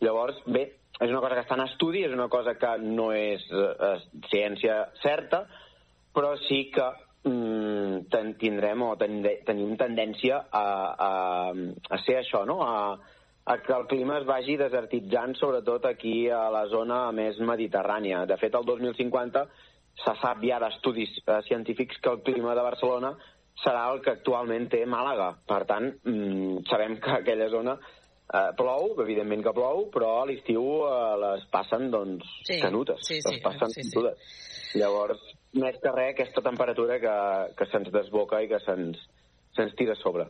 [0.00, 0.66] Llavors, bé,
[1.00, 3.96] és una cosa que està en estudi, és una cosa que no és eh,
[4.30, 5.44] ciència certa,
[6.14, 6.86] però sí que
[7.28, 10.66] mm, ten, tindrem o ten, tenim tendència a,
[11.08, 11.10] a,
[11.90, 12.60] a ser això, no?
[12.66, 12.98] A,
[13.50, 18.24] a que el clima es vagi desertitzant, sobretot aquí a la zona més mediterrània.
[18.30, 19.46] De fet, el 2050
[20.00, 23.14] se sap ja d'estudis eh, científics que el clima de Barcelona
[23.60, 25.32] serà el que actualment té Màlaga.
[25.48, 30.64] Per tant, mm, sabem que aquella zona eh, plou, evidentment que plou, però a l'estiu
[30.86, 33.02] eh, les passen, doncs, sí, canutes.
[33.06, 34.78] Sí, sí, les passen sí, sí.
[34.78, 35.20] Llavors,
[35.58, 37.14] més que res, aquesta temperatura que,
[37.58, 39.00] que se'ns desboca i que se'ns
[39.56, 40.28] se tira a sobre.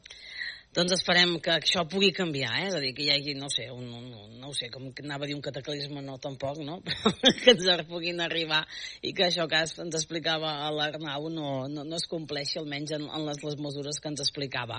[0.70, 2.68] Doncs esperem que això pugui canviar, eh?
[2.68, 5.02] és a dir, que hi hagi, no sé, un, un, un no sé, com que
[5.02, 6.76] anava a dir un cataclisme, no tampoc, no?
[6.86, 8.60] Però que ens puguin arribar
[9.02, 13.26] i que això que ens explicava l'Arnau no, no, no es compleixi, almenys en, en
[13.26, 14.78] les, les mesures que ens explicava.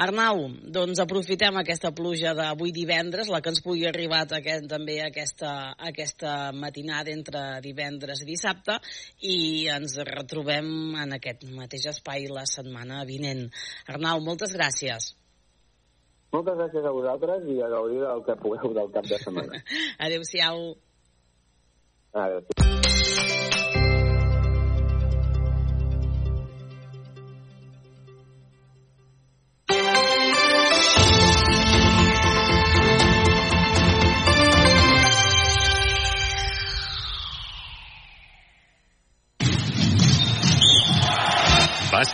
[0.00, 0.46] Arnau,
[0.78, 5.52] doncs aprofitem aquesta pluja d'avui divendres, la que ens pugui arribar aquest, també aquesta,
[5.92, 8.80] aquesta matinada entre divendres i dissabte,
[9.28, 13.48] i ens retrobem en aquest mateix espai la setmana vinent.
[13.92, 15.12] Arnau, moltes gràcies.
[16.34, 19.62] Moltes gràcies a vosaltres i a gaudir del que pugueu del cap de setmana.
[20.08, 20.64] Adéu-siau.
[22.12, 22.67] Adéu.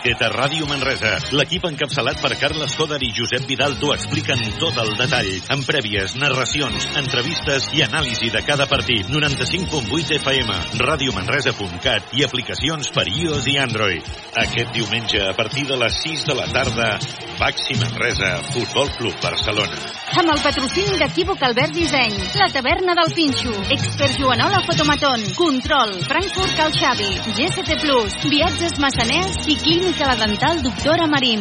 [0.05, 1.15] Bàsquet a Ràdio Manresa.
[1.33, 6.13] L'equip encapçalat per Carles Coder i Josep Vidal t'ho expliquen tot el detall, amb prèvies,
[6.21, 9.09] narracions, entrevistes i anàlisi de cada partit.
[9.09, 14.11] 95.8 FM, radiomanresa.cat i aplicacions per iOS i Android.
[14.43, 16.91] Aquest diumenge, a partir de les 6 de la tarda,
[17.39, 19.81] Baxi Manresa, Futbol Club Barcelona.
[20.21, 26.53] Amb el patrocini d'Equívoc Albert Disseny, la taverna del Pinxo, Expert Joanola Fotomaton, Control, Frankfurt
[26.61, 31.39] Cal Xavi, GST Plus, Viatges Massaners i Clínica La Dental Doctora Marín.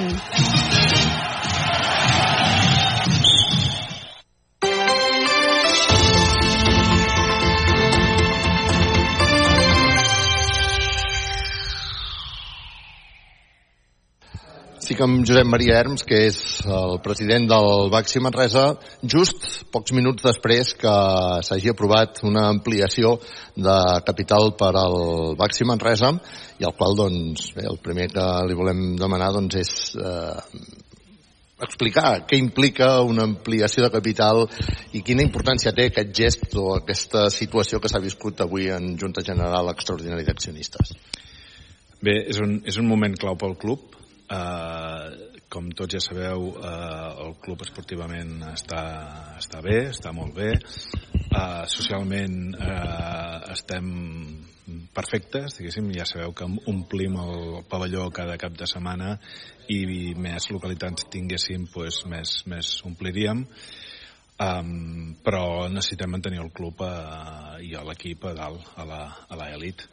[14.84, 18.64] Estic amb Josep Maria Herms, que és el president del Baxi Manresa,
[19.00, 20.92] just pocs minuts després que
[21.46, 23.14] s'hagi aprovat una ampliació
[23.56, 24.98] de capital per al
[25.40, 26.10] Baxi Manresa
[26.60, 30.60] i al qual, doncs, bé, el primer que li volem demanar doncs, és eh,
[31.64, 34.44] explicar què implica una ampliació de capital
[34.92, 39.24] i quina importància té aquest gest o aquesta situació que s'ha viscut avui en Junta
[39.24, 40.92] General Extraordinària d'Accionistes.
[42.04, 44.03] Bé, és un, és un moment clau pel club.
[44.34, 48.82] Uh, com tots ja sabeu, uh, el club esportivament està,
[49.38, 50.50] està bé, està molt bé.
[51.28, 53.86] Uh, socialment uh, estem
[54.96, 59.16] perfectes, diguéssim, ja sabeu que omplim el pavelló cada cap de setmana
[59.70, 63.44] i més localitats tinguéssim, doncs, més, més ompliríem.
[64.34, 69.84] Um, però necessitem mantenir el club uh, i l'equip a dalt, a l'elit.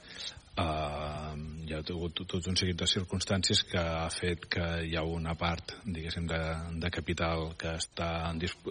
[0.59, 5.03] Uh, hi ha hagut tot un seguit de circumstàncies que ha fet que hi ha
[5.07, 6.41] una part, diguéssim, de,
[6.83, 8.09] de capital que està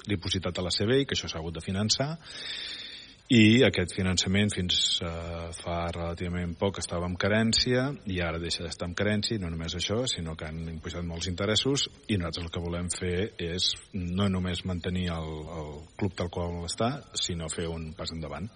[0.08, 2.10] dipositat a la CB i que això s'ha hagut de finançar
[3.30, 8.88] i aquest finançament fins uh, fa relativament poc estava en carència i ara deixa d'estar
[8.90, 12.54] en carència i no només això, sinó que han imposat molts interessos i nosaltres el
[12.56, 15.30] que volem fer és no només mantenir el,
[15.62, 18.50] el club tal qual està, sinó fer un pas endavant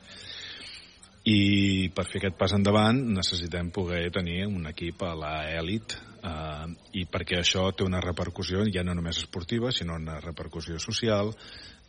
[1.24, 6.66] i per fer aquest pas endavant necessitem poder tenir un equip a l'elit eh,
[7.00, 11.32] i perquè això té una repercussió ja no només esportiva sinó una repercussió social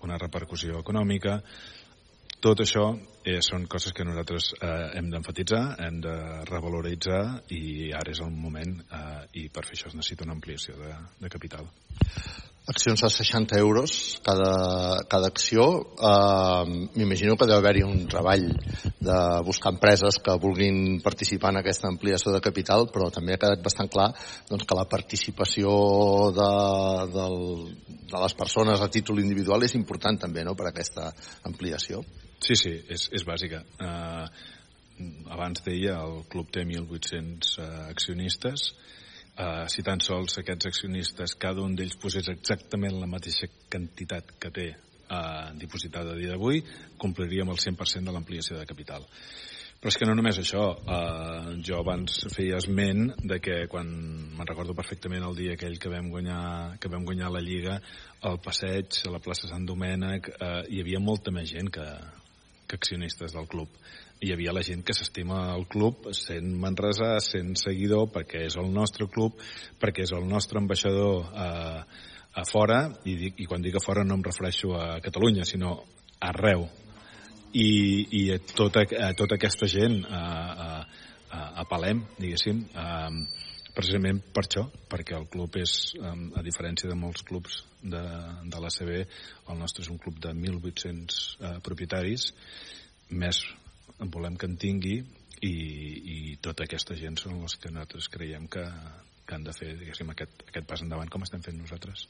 [0.06, 1.42] una repercussió econòmica
[2.46, 2.88] tot això
[3.26, 7.22] eh, són coses que nosaltres eh, hem d'enfatitzar, hem de revaloritzar
[7.56, 10.92] i ara és el moment eh, i per fer això es necessita una ampliació de,
[11.24, 11.66] de capital.
[12.68, 15.94] Accions a 60 euros cada, cada acció.
[16.02, 18.48] Eh, M'imagino que deu haver-hi un treball
[19.06, 23.62] de buscar empreses que vulguin participar en aquesta ampliació de capital, però també ha quedat
[23.62, 24.08] bastant clar
[24.50, 25.76] doncs, que la participació
[26.34, 26.50] de,
[27.14, 27.38] del,
[28.10, 31.12] de les persones a títol individual és important també no, per a aquesta
[31.46, 32.02] ampliació.
[32.42, 33.62] Sí, sí, és, és bàsica.
[33.78, 34.26] Uh,
[35.38, 38.72] abans deia, el club té 1.800 uh, accionistes.
[39.36, 44.52] Uh, si tan sols aquests accionistes, cada un d'ells posés exactament la mateixa quantitat que
[44.56, 46.62] té uh, dipositada a dia d'avui,
[47.02, 49.04] compliríem el 100% de l'ampliació de capital.
[49.86, 53.86] Però és que no només això, eh, jo abans feia esment de que quan
[54.34, 57.76] me'n recordo perfectament el dia aquell que vam guanyar, que vam guanyar la Lliga,
[58.26, 61.86] al passeig, a la plaça Sant Domènec, eh, hi havia molta més gent que,
[62.66, 63.70] que accionistes del club.
[64.24, 68.70] Hi havia la gent que s'estima el club sent Manresa, sent seguidor, perquè és el
[68.72, 69.42] nostre club,
[69.82, 71.82] perquè és el nostre ambaixador eh,
[72.36, 75.74] a fora, i, dic, i quan dic a fora no em refereixo a Catalunya, sinó
[76.24, 76.64] arreu.
[77.56, 77.68] I,
[78.20, 80.70] i a, tota, a tota aquesta gent a, a,
[81.32, 83.12] a, apel·lem, diguéssim, a,
[83.76, 88.06] precisament per això, perquè el club és, a diferència de molts clubs de,
[88.48, 88.96] de l'ACB,
[89.52, 92.30] el nostre és un club de 1.800 eh, propietaris,
[93.12, 93.44] més
[94.04, 94.98] en volem que en tingui
[95.42, 98.66] i, i tota aquesta gent són els que nosaltres creiem que,
[99.26, 102.06] que han de fer diguéssim, aquest, aquest pas endavant com estem fent nosaltres.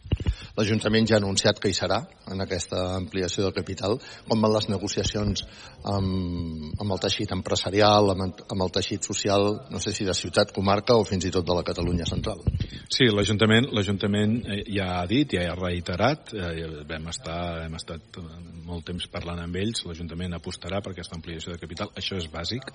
[0.58, 2.02] L'Ajuntament ja ha anunciat que hi serà
[2.32, 3.98] en aquesta ampliació de capital.
[4.28, 5.46] Com van les negociacions
[5.92, 10.52] amb, amb el teixit empresarial, amb, amb el teixit social, no sé si de ciutat,
[10.56, 12.44] comarca o fins i tot de la Catalunya central?
[12.92, 18.20] Sí, l'Ajuntament l'Ajuntament eh, ja ha dit, ja ha reiterat, eh, vam estar, hem estat
[18.66, 21.92] molt temps parlant amb ells, l'Ajuntament apostarà per aquesta ampliació de capital.
[21.96, 22.72] Això és bàsic,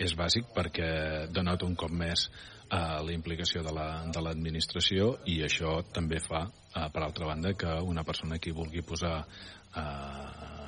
[0.00, 0.90] és bàsic perquè
[1.32, 2.28] denota un cop més
[2.70, 7.54] a la implicació de l'administració la, de i això també fa, eh, per altra banda,
[7.58, 10.60] que una persona que vulgui posar eh,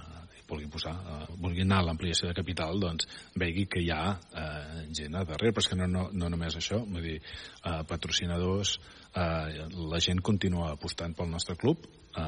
[0.52, 3.06] vulgui posar, eh, vulgui anar a l'ampliació de capital, doncs
[3.40, 6.58] vegi que hi ha eh, gent a darrere, però és que no, no, no només
[6.58, 8.76] això, vull dir, eh, patrocinadors,
[9.14, 12.26] eh, la gent continua apostant pel nostre club eh,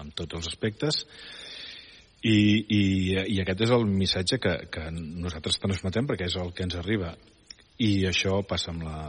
[0.00, 1.04] en tots els aspectes,
[2.26, 2.38] i,
[2.74, 2.82] i,
[3.36, 7.12] i aquest és el missatge que, que nosaltres transmetem perquè és el que ens arriba
[7.82, 9.00] i això passa amb la,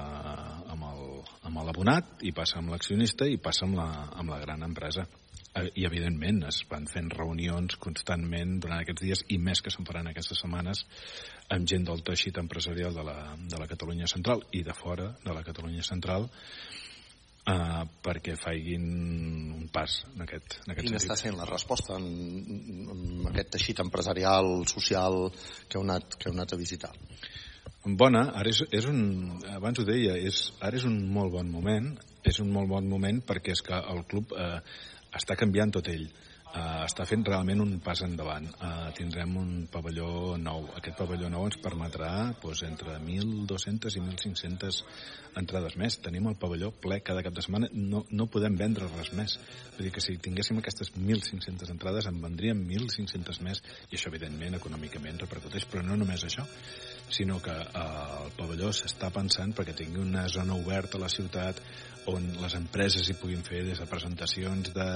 [0.73, 1.05] amb el,
[1.47, 3.87] amb l'abonat i passa amb l'accionista i passa amb la,
[4.19, 9.23] amb la gran empresa eh, i evidentment es van fent reunions constantment durant aquests dies
[9.31, 10.83] i més que se'n faran aquestes setmanes
[11.55, 15.37] amb gent del teixit empresarial de la, de la Catalunya Central i de fora de
[15.37, 18.85] la Catalunya Central eh, perquè faiguin
[19.55, 21.07] un pas en aquest, en aquest Quina sentit.
[21.07, 22.07] està sent la resposta en,
[22.91, 25.29] en aquest teixit empresarial, social
[25.69, 26.91] que heu anat, que heu anat a visitar?
[27.95, 28.99] Bona, ara és, és un,
[29.53, 31.91] abans ho deia, és, ara és un molt bon moment,
[32.27, 34.57] és un molt bon moment perquè és que el club eh,
[35.15, 36.07] està canviant tot ell.
[36.53, 38.47] Uh, està fent realment un pas endavant.
[38.57, 40.67] Uh, tindrem un pavelló nou.
[40.79, 44.81] Aquest pavelló nou ens permetrà doncs, entre 1.200 i 1.500
[45.41, 45.99] entrades més.
[46.03, 47.71] Tenim el pavelló ple cada cap de setmana.
[47.73, 49.37] No, no podem vendre res més.
[49.77, 54.59] Vull dir que si tinguéssim aquestes 1.500 entrades en vendríem 1.500 més i això evidentment
[54.59, 56.45] econòmicament repercuteix, però no només això
[57.09, 61.61] sinó que eh, el pavelló s'està pensant perquè tingui una zona oberta a la ciutat
[62.11, 64.87] on les empreses hi puguin fer des de presentacions de,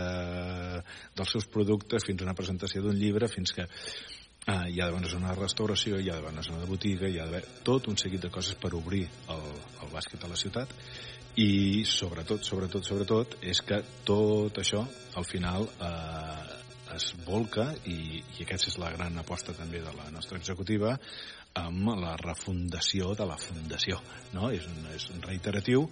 [1.17, 5.01] dels seus productes fins a una presentació d'un llibre fins que eh, hi ha d'haver
[5.01, 7.91] una zona de restauració, hi ha d'haver una zona de botiga, hi ha d'haver tot
[7.91, 9.03] un seguit de coses per obrir
[9.35, 9.49] el,
[9.83, 10.73] el bàsquet a la ciutat
[11.39, 14.81] i sobretot, sobretot, sobretot és que tot això
[15.15, 16.57] al final eh,
[16.95, 20.97] es volca i, i aquesta és la gran aposta també de la nostra executiva
[21.59, 23.99] amb la refundació de la fundació.
[24.35, 24.49] No?
[24.55, 25.87] És, un, és un reiteratiu,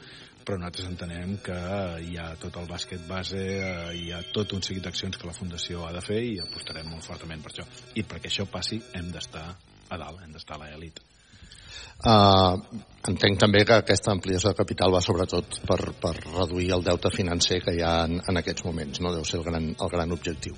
[0.49, 1.55] però nosaltres entenem que
[2.01, 5.35] hi ha tot el bàsquet base, eh, hi ha tot un seguit d'accions que la
[5.37, 7.65] fundació ha de fer i apostarem molt fortament per això.
[7.93, 10.97] I perquè això passi hem d'estar a dalt, hem d'estar a l'elit.
[11.99, 12.57] Uh,
[13.11, 17.59] entenc també que aquesta ampliació de capital va sobretot per, per reduir el deute financer
[17.61, 19.13] que hi ha en, en aquests moments, no?
[19.13, 20.57] Deu ser el gran, el gran objectiu.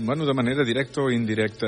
[0.00, 1.66] Bueno, de manera directa o indirecta.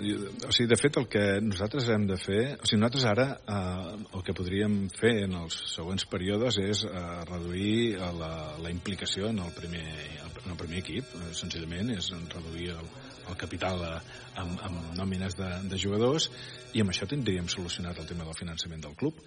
[0.00, 0.16] Eh,
[0.48, 2.54] o sigui, de fet, el que nosaltres hem de fer...
[2.56, 7.02] O sigui, nosaltres ara eh, el que podríem fer en els següents períodes és eh,
[7.28, 8.30] reduir la,
[8.64, 11.12] la implicació en el primer, en el primer equip.
[11.20, 12.88] Eh, senzillament és reduir el,
[13.28, 13.98] el capital eh,
[14.40, 16.30] amb, amb nòmines de, de jugadors
[16.72, 19.20] i amb això tindríem solucionat el tema del finançament del club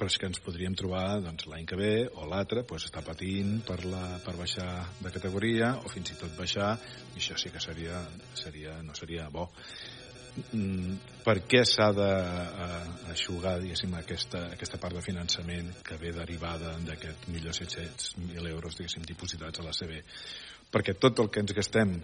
[0.00, 3.58] però és que ens podríem trobar doncs, l'any que ve o l'altre doncs, està patint
[3.68, 6.70] per, la, per baixar de categoria o fins i tot baixar
[7.12, 7.98] i això sí que seria,
[8.32, 9.50] seria no seria bo.
[10.56, 17.28] Mm, per què s'ha d'aixugar diguéssim aquesta, aquesta part de finançament que ve derivada d'aquest
[17.28, 20.00] 1.700.000 euros diguéssim dipositats a la CB
[20.72, 21.96] perquè tot el que ens gastem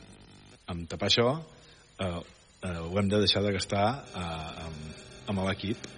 [0.68, 5.88] en tapar això eh, eh, ho hem de deixar de gastar eh, amb, amb l'equip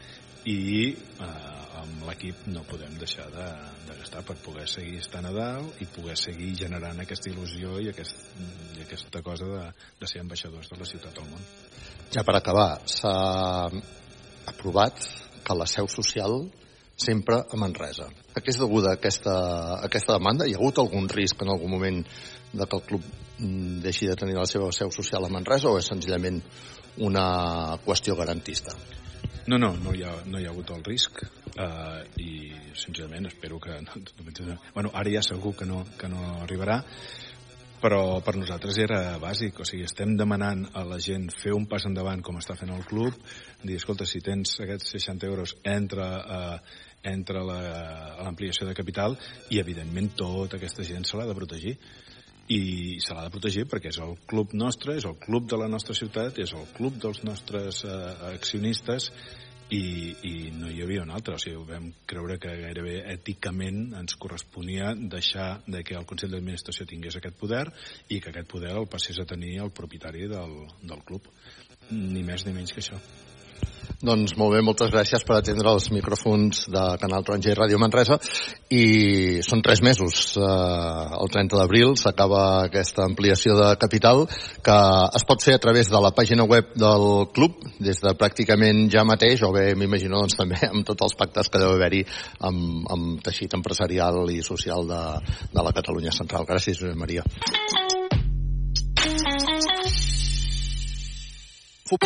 [0.47, 0.61] i
[0.95, 1.58] eh,
[1.89, 3.47] amb l'equip no podem deixar de,
[3.89, 7.91] de gastar per poder seguir estant a dalt i poder seguir generant aquesta il·lusió i,
[7.93, 8.29] aquest,
[8.77, 9.65] i aquesta cosa de,
[10.01, 11.49] de ser ambaixadors de la ciutat del món.
[12.15, 13.15] Ja per acabar, s'ha
[14.49, 15.03] aprovat
[15.45, 16.43] que la seu social
[16.99, 18.09] sempre a Manresa.
[18.35, 19.35] A què és deguda aquesta,
[19.87, 20.47] aquesta demanda?
[20.49, 22.03] Hi ha hagut algun risc en algun moment
[22.53, 23.05] de que el club
[23.85, 26.41] deixi de tenir la seva seu social a Manresa o és senzillament
[27.07, 28.75] una qüestió garantista?
[29.49, 33.59] No, no, no hi ha, no hi ha hagut el risc uh, i sincerament espero
[33.61, 36.83] que no, bueno, ara ja segur que no, que no arribarà
[37.79, 41.87] però per nosaltres era bàsic, o sigui, estem demanant a la gent fer un pas
[41.87, 43.15] endavant com està fent el club,
[43.63, 49.15] dir, escolta, si tens aquests 60 euros, entra, uh, entra l'ampliació de capital
[49.49, 51.77] i, evidentment, tota aquesta gent se l'ha de protegir
[52.49, 55.69] i se l'ha de protegir perquè és el club nostre, és el club de la
[55.69, 57.99] nostra ciutat, és el club dels nostres eh,
[58.33, 59.11] accionistes
[59.71, 59.83] i,
[60.25, 61.37] i no hi havia un altre.
[61.37, 66.89] O sigui, vam creure que gairebé èticament ens corresponia deixar de que el Consell d'Administració
[66.89, 67.67] tingués aquest poder
[68.09, 71.29] i que aquest poder el passés a tenir el propietari del, del club.
[71.93, 73.01] Ni més ni menys que això.
[73.99, 78.15] Doncs molt bé, moltes gràcies per atendre els micròfons de Canal Taronja i Ràdio Manresa
[78.71, 80.37] i són tres mesos.
[80.39, 80.43] Eh,
[81.19, 84.23] el 30 d'abril s'acaba aquesta ampliació de capital
[84.63, 84.77] que
[85.19, 89.03] es pot fer a través de la pàgina web del club des de pràcticament ja
[89.03, 92.05] mateix o bé m'imagino doncs, també amb tots els pactes que deu haver-hi
[92.39, 95.03] amb, amb teixit empresarial i social de,
[95.51, 96.47] de la Catalunya Central.
[96.47, 97.27] Gràcies, Maria.
[101.89, 102.05] Papa,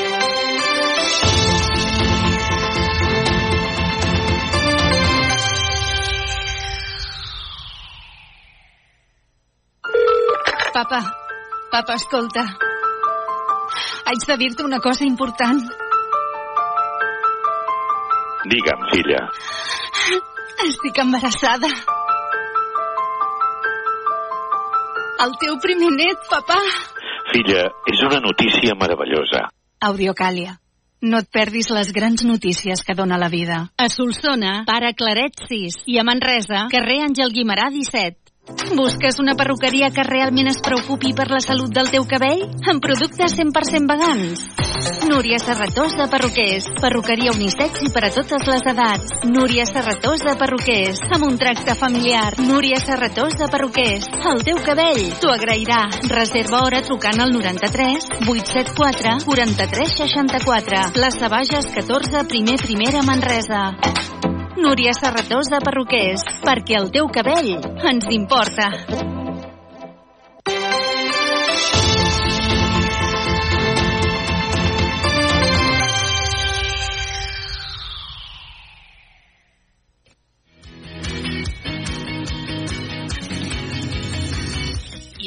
[11.72, 12.44] papa, escolta.
[14.06, 15.66] Haig de dir-te una cosa important.
[18.46, 19.30] Digue'm, filla.
[20.68, 21.72] Estic embarassada.
[25.26, 26.60] El teu primer net, papa.
[27.32, 29.42] Filla, és una notícia meravellosa.
[29.82, 30.58] Audiocàlia.
[31.02, 33.58] No et perdis les grans notícies que dona la vida.
[33.76, 38.20] A Solsona, pare Claret 6 i a Manresa, carrer Àngel Guimarà 17.
[38.78, 42.46] Busques una perruqueria que realment es preocupi per la salut del teu cabell?
[42.70, 44.61] Amb productes 100% vegans.
[45.08, 46.66] Núria Serratós de Perruquers.
[46.80, 49.12] Perruqueria unisex i per a totes les edats.
[49.28, 51.02] Núria Serratós de Perruquers.
[51.12, 52.32] Amb un tracte familiar.
[52.40, 54.08] Núria Serratós de Perruquers.
[54.32, 55.82] El teu cabell t'ho agrairà.
[56.12, 60.84] Reserva hora trucant al 93 874 43 64.
[61.02, 63.64] Les Sabages 14, primer primera Manresa.
[64.56, 67.58] Núria Serratós de Perruquers, perquè el teu cabell
[67.92, 69.21] ens importa.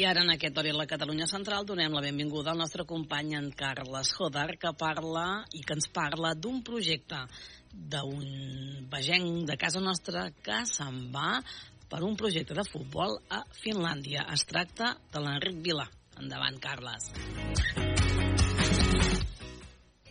[0.06, 4.12] Ara en aquest hora la Catalunya Central donem la benvinguda al nostre company en Carles
[4.14, 7.18] Jodar que parla i que ens parla d'un projecte
[7.72, 11.42] d'un vegenc de casa nostra que se'n va
[11.90, 14.24] per un projecte de futbol a Finlàndia.
[14.32, 15.86] Es tracta de l'Enric Vila.
[16.16, 17.10] Endavant, Carles.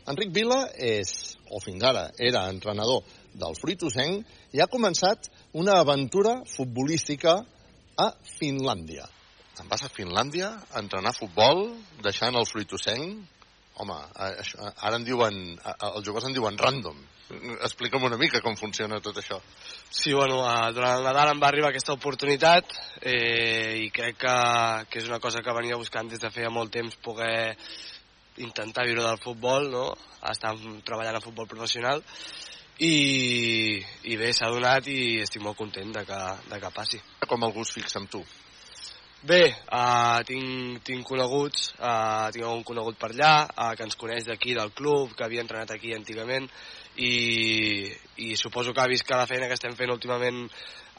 [0.06, 3.02] Enric Vila és, o fins ara, era entrenador
[3.34, 7.40] del Fruitosenc i ha començat una aventura futbolística
[7.98, 9.15] a Finlàndia.
[9.56, 11.70] Te'n vas a Finlàndia a entrenar futbol,
[12.04, 13.24] deixant el Fruitosenc?
[13.84, 13.96] Home,
[14.26, 15.36] això, ara en diuen,
[15.90, 17.00] els joves en diuen random.
[17.66, 19.40] Explica'm una mica com funciona tot això.
[19.90, 20.38] Sí, bueno,
[20.76, 24.38] durant el Nadal em va arribar aquesta oportunitat eh, i crec que,
[24.92, 27.58] que és una cosa que venia buscant des de feia molt temps poder
[28.46, 29.86] intentar viure del futbol, no?
[30.32, 30.56] estar
[30.88, 32.02] treballant a futbol professional
[32.80, 37.00] i, i bé, s'ha donat i estic molt content de que, de que passi.
[37.28, 38.24] Com el gust fixa amb tu?
[39.26, 39.42] Bé,
[39.74, 44.54] uh, tinc, tinc coneguts, uh, tinc algun conegut per allà, uh, que ens coneix d'aquí,
[44.54, 46.46] del club, que havia entrenat aquí antigament,
[47.02, 47.90] i,
[48.22, 50.44] i suposo que ha vist que la feina que estem fent últimament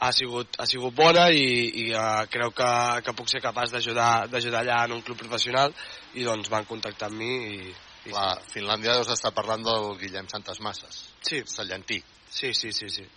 [0.03, 1.45] ha sigut, ha sigut bona i,
[1.83, 2.71] i uh, creu que,
[3.05, 5.71] que puc ser capaç d'ajudar allà en un club professional
[6.19, 7.71] i doncs van contactar amb mi i,
[8.09, 8.33] i La.
[8.51, 10.99] Finlàndia deus estar parlant del Guillem Santes Masses.
[11.23, 11.39] Sí.
[11.47, 12.01] Sallantí.
[12.29, 13.07] Sí, sí, sí, sí.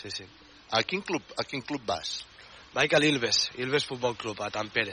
[0.00, 0.26] sí, sí.
[0.72, 2.22] A quin club, a quin club vas?
[2.76, 4.92] Vaig a l'Ilves, Ilves Futbol Club, a Tampere.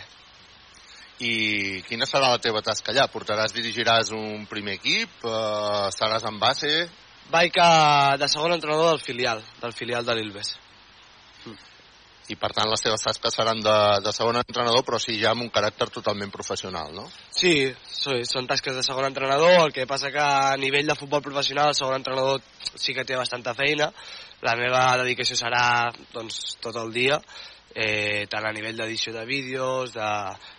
[1.20, 3.10] I quina serà la teva tasca allà?
[3.12, 5.18] Portaràs, dirigiràs un primer equip?
[5.28, 6.72] Eh, estaràs en base?
[7.34, 10.56] Vaig a, de segon entrenador del filial, del filial de l'Ilves.
[12.32, 15.44] I per tant les teves tasques seran de, de segon entrenador, però sí ja amb
[15.44, 17.04] un caràcter totalment professional, no?
[17.36, 21.24] Sí, sí, són tasques de segon entrenador, el que passa que a nivell de futbol
[21.26, 22.40] professional el segon entrenador
[22.80, 23.92] sí que té bastanta feina,
[24.44, 25.66] la meva dedicació serà
[26.16, 27.20] doncs, tot el dia,
[27.76, 30.12] eh, tant a nivell d'edició de vídeos, de,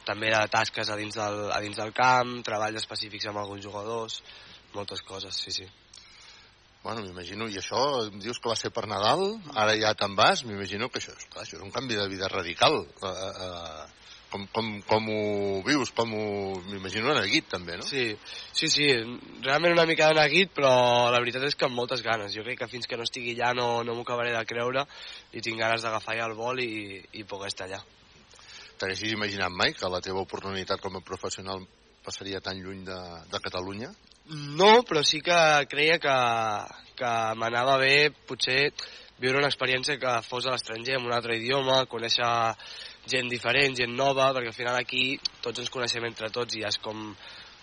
[0.08, 4.20] també de tasques a dins, del, a dins del camp, treballs específics amb alguns jugadors,
[4.74, 5.66] moltes coses, sí, sí.
[6.84, 9.22] Bueno, m'imagino, i això, em dius que va ser per Nadal,
[9.56, 12.82] ara ja te'n vas, m'imagino que això, clar, això és un canvi de vida radical.
[13.00, 16.24] Uh, uh, com, com, com ho vius, com ho...
[16.68, 17.86] M'imagino en neguit, també, no?
[17.86, 18.06] Sí,
[18.52, 18.88] sí, sí,
[19.44, 20.72] realment una mica de neguit, però
[21.14, 22.34] la veritat és que amb moltes ganes.
[22.34, 24.86] Jo crec que fins que no estigui allà no, no m'ho acabaré de creure
[25.32, 27.82] i tinc ganes d'agafar ja el vol i, i poder estar allà.
[28.80, 31.62] T'haguessis imaginat mai que la teva oportunitat com a professional
[32.04, 32.98] passaria tan lluny de,
[33.30, 33.92] de Catalunya?
[34.58, 35.36] No, però sí que
[35.68, 36.16] creia que,
[36.96, 38.72] que m'anava bé potser
[39.20, 42.26] viure una experiència que fos a l'estranger, en un altre idioma, conèixer
[43.10, 46.70] gent diferent, gent nova, perquè al final aquí tots ens coneixem entre tots i ja
[46.72, 47.10] és com,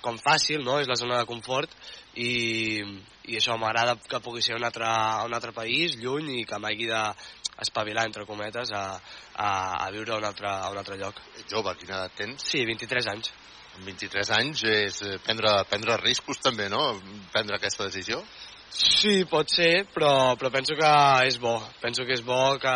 [0.02, 0.80] com fàcil, no?
[0.82, 1.74] és la zona de confort
[2.16, 2.82] i,
[3.30, 4.90] i això m'agrada que pugui ser un altre,
[5.26, 8.86] un altre país, lluny i que m'hagi d'espavilar, entre cometes, a,
[9.36, 9.52] a,
[9.86, 11.22] a viure a un altre, a un altre lloc.
[11.50, 12.50] Jove, quina edat tens?
[12.54, 13.34] Sí, 23 anys.
[13.72, 16.82] Amb 23 anys és prendre, prendre riscos també, no?
[17.32, 18.20] Prendre aquesta decisió?
[18.72, 20.92] Sí, pot ser, però, però penso que
[21.28, 21.58] és bo.
[21.84, 22.76] Penso que és bo que,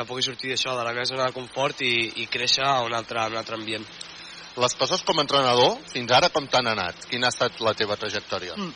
[0.00, 1.92] que pugui sortir d'això, de la meva zona de confort i,
[2.22, 3.84] i créixer a un altre, un altre ambient.
[4.60, 7.04] Les coses com a entrenador, fins ara com t'han anat?
[7.10, 8.56] Quina ha estat la teva trajectòria?
[8.56, 8.72] Mm.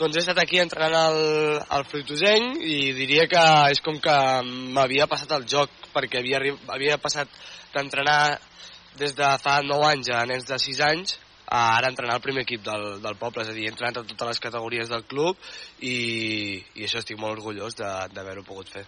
[0.00, 1.18] Doncs he estat aquí entrenant al,
[1.76, 4.14] al Fruitosenc i diria que és com que
[4.74, 6.40] m'havia passat el joc, perquè havia,
[6.74, 7.30] havia passat
[7.74, 8.38] d'entrenar
[8.98, 11.18] des de fa 9 anys a nens de 6 anys
[11.52, 14.06] a ara entrenar el primer equip del, del poble, és a dir, he entrenat a
[14.08, 15.36] totes les categories del club
[15.84, 15.96] i,
[16.80, 18.86] i això estic molt orgullós d'haver-ho pogut fer.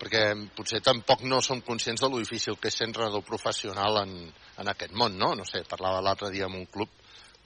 [0.00, 0.22] Perquè
[0.56, 4.14] potser tampoc no som conscients de lo difícil que és ser entrenador professional en,
[4.62, 5.34] en aquest món, no?
[5.36, 6.88] No sé, parlava l'altre dia amb un club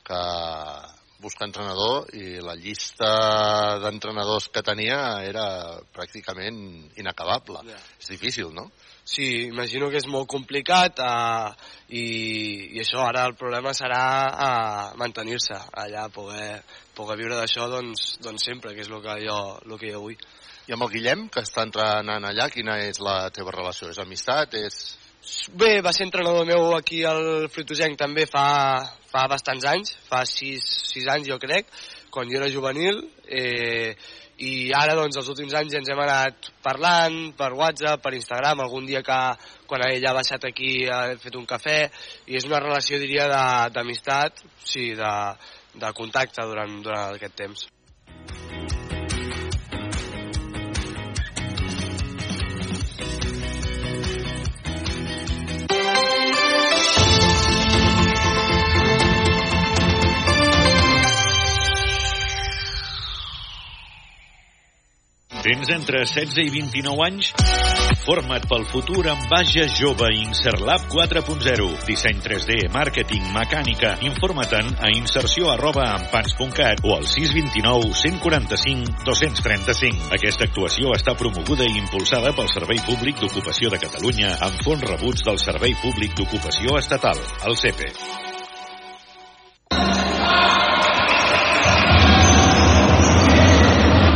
[0.05, 0.21] que
[1.25, 3.09] busca entrenador i la llista
[3.83, 5.47] d'entrenadors que tenia era
[5.95, 6.59] pràcticament
[7.01, 7.63] inacabable.
[7.65, 7.81] Yeah.
[8.03, 8.69] És difícil, no?
[9.05, 11.53] Sí, imagino que és molt complicat uh,
[11.89, 12.05] i,
[12.77, 16.63] i això ara el problema serà uh, mantenir-se allà, poder,
[16.97, 20.19] poder viure d'això doncs, doncs sempre, que és el que jo, el que jo vull.
[20.65, 23.91] I amb el Guillem, que està entrenant allà, quina és la teva relació?
[23.93, 24.55] És amistat?
[24.57, 24.79] És...
[25.61, 28.47] Bé, va ser entrenador meu aquí al Fruitosenc també fa,
[29.12, 31.69] fa bastants anys, fa sis, sis anys jo crec,
[32.12, 33.93] quan jo era juvenil, eh,
[34.45, 38.89] i ara doncs els últims anys ens hem anat parlant per WhatsApp, per Instagram, algun
[38.89, 39.21] dia que
[39.69, 41.79] quan ell ha baixat aquí ha fet un cafè,
[42.29, 43.29] i és una relació diria
[43.73, 45.15] d'amistat, sí, de,
[45.77, 47.69] de contacte durant, durant aquest temps.
[65.45, 67.26] Tens entre 16 i 29 anys?
[68.07, 71.66] Forma't pel futur amb Baja Jove Inserlab 4.0.
[71.84, 73.92] Disseny 3D, màrqueting, mecànica.
[74.09, 80.12] Informa't-en a inserció arroba ampans.cat o al 629 145 235.
[80.16, 85.28] Aquesta actuació està promoguda i impulsada pel Servei Públic d'Ocupació de Catalunya amb fons rebuts
[85.28, 88.34] del Servei Públic d'Ocupació Estatal, el CEPE.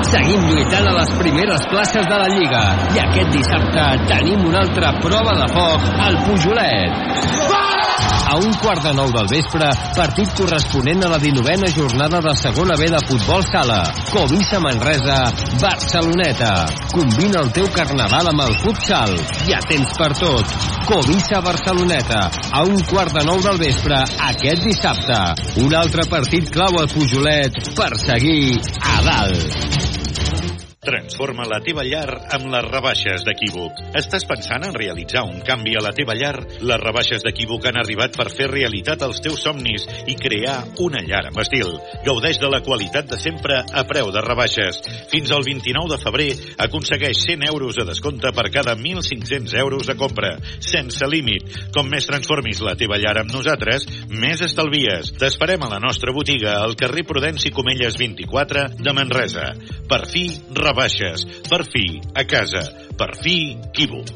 [0.08, 2.62] Seguim lluitant a les primeres places de la Lliga.
[2.96, 7.67] I aquest dissabte tenim una altra prova de foc al Pujolet.
[8.28, 9.66] A un quart de nou del vespre,
[9.96, 13.78] partit corresponent a la 19a jornada de segona B de futbol sala.
[14.10, 15.16] Covisa Manresa,
[15.62, 16.50] Barceloneta.
[16.92, 19.16] Combina el teu carnaval amb el futsal.
[19.48, 20.58] Ja tens per tot.
[20.90, 22.20] Covisa Barceloneta,
[22.52, 25.22] a un quart de nou del vespre, aquest dissabte.
[25.64, 30.07] Un altre partit clau al Pujolet per seguir a dalt.
[30.88, 33.76] Transforma la teva llar amb les rebaixes d'Equívoc.
[33.98, 36.38] Estàs pensant en realitzar un canvi a la teva llar?
[36.64, 41.26] Les rebaixes d'Equívoc han arribat per fer realitat els teus somnis i crear una llar
[41.28, 41.74] amb estil.
[42.06, 44.78] Gaudeix de la qualitat de sempre a preu de rebaixes.
[45.12, 46.30] Fins al 29 de febrer
[46.64, 50.32] aconsegueix 100 euros de descompte per cada 1.500 euros de compra,
[50.64, 51.52] sense límit.
[51.76, 55.12] Com més transformis la teva llar amb nosaltres, més estalvies.
[55.20, 59.52] T'esperem a la nostra botiga al carrer Prudenci Comelles 24 de Manresa.
[59.84, 60.77] Per fi, rebaixes.
[61.50, 62.60] Per fi, a casa.
[62.94, 64.12] Per fi, Equívoc.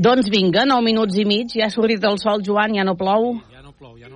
[0.00, 3.34] Doncs vinga, 9 minuts i mig, ja ha sortit el sol, Joan, ja no plou.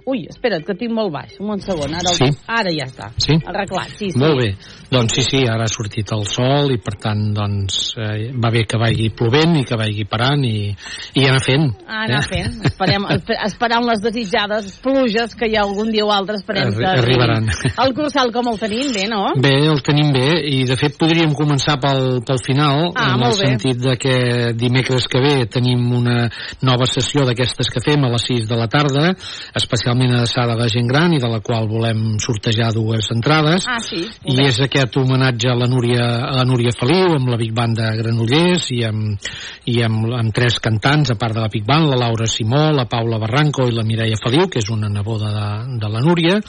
[0.07, 1.39] Ui, espera't, que tinc molt baix.
[1.41, 2.27] Un segon, ara, Sí.
[2.47, 3.07] ara ja està.
[3.17, 3.39] Sí?
[3.47, 4.19] Arreglat, sí, sí.
[4.21, 4.51] Molt bé.
[4.91, 8.67] Doncs sí, sí, ara ha sortit el sol i per tant doncs, eh, va bé
[8.69, 10.75] que vagi plovent i que vagi parant i,
[11.15, 11.71] i anar fent.
[11.89, 12.61] Ah, anar fent.
[12.69, 16.85] Esperem, espe- esperant les desitjades pluges que hi ha algun dia o altre esperem Arri-
[16.85, 17.49] que arribaran.
[17.83, 19.25] El cursal com el tenim bé, no?
[19.41, 23.31] Bé, el tenim bé i de fet podríem començar pel, pel final Ah, en el
[23.41, 23.47] bé.
[23.49, 26.29] sentit de que dimecres que ve tenim una
[26.61, 29.15] nova sessió d'aquestes que fem a les 6 de la tarda
[29.95, 33.79] especialment adreçada a la gent gran i de la qual volem sortejar dues entrades Ah,
[33.81, 34.03] sí.
[34.27, 37.77] i és aquest homenatge a la Núria, a la Núria Feliu amb la Big Band
[37.79, 39.19] de Granollers i amb,
[39.71, 42.87] i amb, amb tres cantants a part de la Big Band, la Laura Simó la
[42.87, 46.41] Paula Barranco i la Mireia Feliu que és una neboda de, de la Núria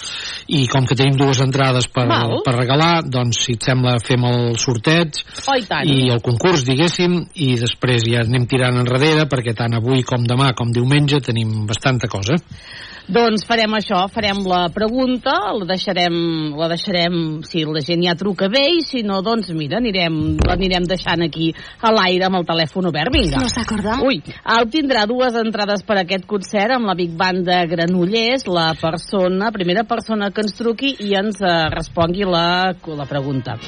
[0.48, 2.40] i com que tenim dues entrades per, Val.
[2.46, 5.86] per regalar doncs si et sembla fem el sorteig Oh, i tant.
[5.88, 10.54] i el concurs diguéssim i després ja anem tirant enrere perquè tant avui com demà
[10.58, 12.36] com diumenge tenim bastanta cosa
[13.06, 16.16] Doncs farem això, farem la pregunta, la deixarem,
[16.58, 20.88] la deixarem si la gent ja truca bé i si no, doncs mira, anirem, l'anirem
[20.90, 21.52] deixant aquí
[21.86, 23.14] a l'aire amb el telèfon obert.
[23.14, 23.44] Vinga.
[23.44, 24.08] ¿Nos acordamos?
[24.10, 24.24] Ui,
[24.58, 29.86] obtindrà dues entrades per aquest concert amb la Big Band de Granollers, la persona, primera
[29.86, 33.60] persona que ens truqui i ens eh, respongui la, la pregunta.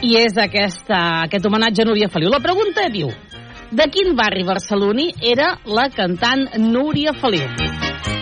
[0.00, 2.30] I és aquesta, aquest homenatge a Núria Feliu.
[2.32, 3.10] La pregunta diu,
[3.70, 7.46] de quin barri barceloní era la cantant Núria Feliu?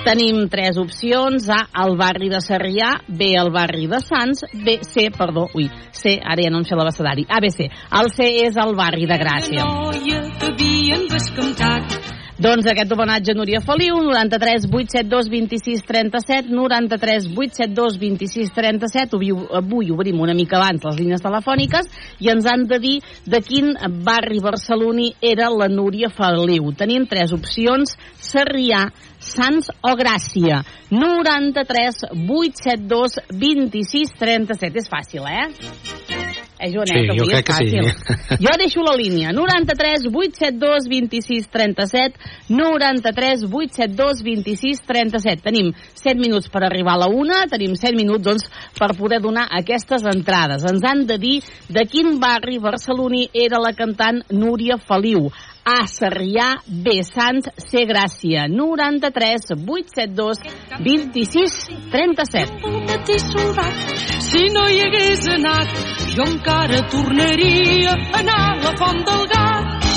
[0.05, 1.49] Tenim tres opcions.
[1.53, 2.94] A, el barri de Sarrià.
[3.09, 4.44] B, el barri de Sants.
[4.53, 7.26] B, C, perdó, ui, C, ara ja no em sé l'abecedari.
[7.28, 7.68] A, B, C.
[8.01, 9.64] El C és el barri de Gràcia.
[9.64, 11.97] noia que havien bescantat.
[12.39, 19.16] Doncs aquest homenatge a Núria Feliu, 93 872 26 37, 93 872 26 37.
[19.18, 21.91] Avui, avui obrim una mica abans les línies telefòniques
[22.22, 22.95] i ens han de dir
[23.26, 23.74] de quin
[24.07, 26.70] barri barceloní era la Núria Feliu.
[26.78, 28.86] Tenim tres opcions, Sarrià,
[29.18, 30.62] Sants o Gràcia.
[30.95, 34.78] 93 872 26 37.
[34.78, 36.18] És fàcil, eh?
[36.59, 37.66] Eh, Joanet, Sí, jo avui crec que sí.
[37.70, 37.86] fàcil.
[38.44, 39.30] Jo deixo la línia.
[39.32, 45.42] 93 872 26 37 93 872 26 37.
[45.42, 48.48] Tenim 7 minuts per arribar a la una, tenim 7 minuts doncs,
[48.78, 50.64] per poder donar aquestes entrades.
[50.66, 51.36] Ens han de dir
[51.68, 55.30] de quin barri barceloní era la cantant Núria Feliu.
[55.69, 58.47] A, Sarrià, B, Sants, C, Gràcia.
[58.49, 60.41] 93 872
[60.81, 61.59] 26
[61.93, 62.62] 37.
[62.71, 63.85] El matí soldat,
[64.31, 65.77] si no hi hagués anat,
[66.14, 69.88] jo encara tornaria a anar a la font del gat.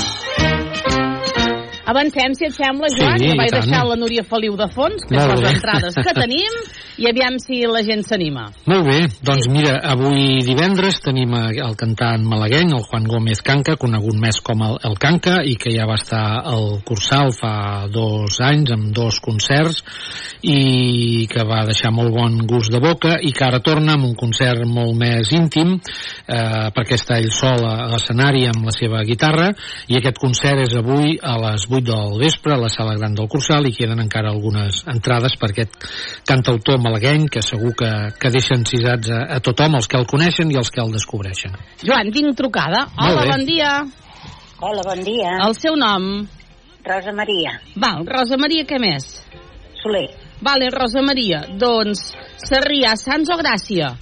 [1.86, 5.18] Avancem, si et sembla, Joan, Sí, que vaig deixar la Núria Feliu de fons, que
[5.18, 6.58] són les entrades que tenim,
[7.02, 8.46] i aviam si la gent s'anima.
[8.70, 14.18] Molt bé, doncs mira, avui divendres tenim el cantant malagueny, el Juan Gómez Canca, conegut
[14.22, 17.54] més com el, el Canca, i que ja va estar al Cursal fa
[17.90, 19.82] dos anys amb dos concerts
[20.42, 24.14] i que va deixar molt bon gust de boca i que ara torna amb un
[24.18, 29.52] concert molt més íntim eh, perquè està ell sol a l'escenari amb la seva guitarra
[29.88, 33.28] i aquest concert és avui a les 8 del vespre a la sala gran del
[33.32, 35.86] Cursal i queden encara algunes entrades per aquest
[36.28, 40.52] cantautor malagueny que segur que, que deixa encisats a, a tothom, els que el coneixen
[40.52, 41.56] i els que el descobreixen.
[41.80, 42.84] Joan, tinc trucada.
[43.00, 43.72] Hola, bon dia.
[44.60, 45.32] Hola, bon dia.
[45.48, 46.12] El seu nom?
[46.84, 47.56] Rosa Maria.
[47.80, 49.08] Val, Rosa Maria, què més?
[49.80, 50.08] Soler.
[50.42, 51.44] Vale, Rosa Maria.
[51.58, 52.10] Doncs,
[52.42, 53.94] Sarrià, Sants o Gràcia?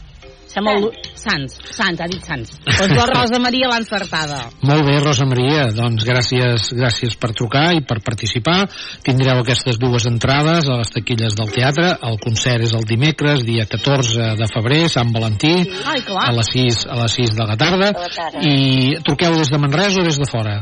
[0.51, 0.89] Sembla el...
[1.15, 1.59] Sants.
[1.77, 2.57] Sants, ha dit Sants.
[2.67, 4.41] Doncs la Rosa Maria l'ha encertada.
[4.71, 8.65] Molt bé, Rosa Maria, doncs gràcies, gràcies per trucar i per participar.
[9.07, 11.93] Tindreu aquestes dues entrades a les taquilles del teatre.
[12.11, 15.55] El concert és el dimecres, dia 14 de febrer, Sant Valentí,
[15.87, 17.95] Ai, a les 6, a les 6 de la tarda.
[17.95, 18.45] De la tarda.
[18.51, 20.59] I truqueu des de Manresa o des de fora?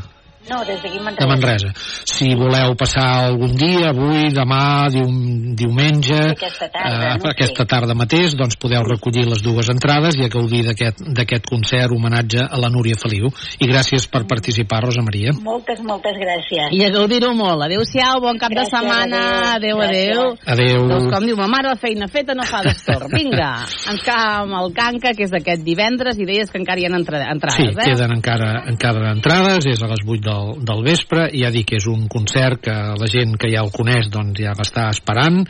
[0.49, 1.29] No, des d'aquí de Manresa.
[1.29, 1.73] Manresa.
[2.09, 7.33] Si voleu passar algun dia, avui, demà, dium, diumenge, Aquesta tarda, eh, no sé.
[7.35, 11.93] aquesta tarda mateix, doncs podeu recollir les dues entrades i a gaudir d'aquest d'aquest concert
[11.93, 13.29] homenatge a la Núria Feliu.
[13.59, 15.35] I gràcies per participar, Rosa Maria.
[15.43, 16.73] Moltes, moltes gràcies.
[16.73, 17.63] I a gaudir-ho molt.
[17.69, 19.23] Adéu-siau, bon cap Gràcies, de setmana.
[19.57, 20.37] Adéu, adéu.
[20.47, 20.87] Adéu.
[20.89, 23.11] Doncs com diu ma mare, feina feta no fa destorb.
[23.13, 23.51] Vinga,
[23.91, 26.95] ens quedam amb el Canca, que és aquest divendres, i deies que encara hi ha
[26.99, 27.85] entra Sí, entrades, eh?
[27.91, 31.81] queden encara, encara entrades, és a les 8 del, del vespre, i ja dic que
[31.81, 35.41] és un concert que la gent que ja el coneix doncs ja l'està esperant,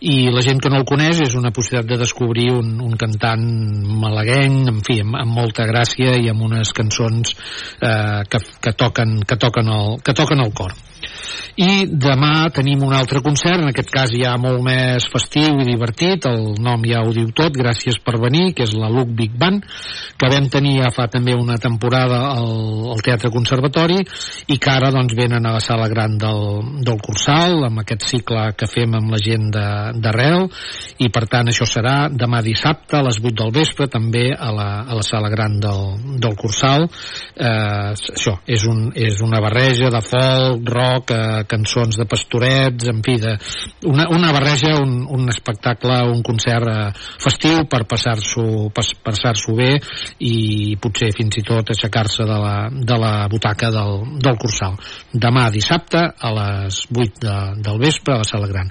[0.00, 3.44] i la gent que no el coneix és una possibilitat de descobrir un, un cantant
[4.02, 9.20] malagueny, en fi, amb, amb molta gràcia i amb unes cançons eh, que, que, toquen,
[9.26, 10.74] que, toquen el, que toquen el cor.
[11.62, 16.26] I demà tenim un altre concert, en aquest cas ja molt més festiu i divertit,
[16.30, 19.64] el nom ja ho diu tot, gràcies per venir, que és la Luc Big Band,
[20.18, 24.00] que vam tenir ja fa també una temporada al, al Teatre Conservatori
[24.52, 26.42] i que ara doncs venen a la sala gran del,
[26.84, 30.48] del Cursal, amb aquest cicle que fem amb la gent d'arrel,
[31.02, 34.68] i per tant això serà demà dissabte a les 8 del vespre, també a la,
[34.86, 36.86] a la sala gran del, del Cursal.
[37.36, 43.02] Eh, això, és, un, és una barreja de folk, rock, eh, cançons de pastorets, en
[43.04, 43.36] fi, de,
[43.88, 46.90] una, una barreja, un, un espectacle, un concert eh,
[47.22, 49.72] festiu per passar-s'ho pas, passar bé
[50.24, 54.76] i potser fins i tot aixecar-se de, la, de la butaca del, del Cursal.
[55.12, 58.70] Demà dissabte a les 8 de, del vespre a la sala gran.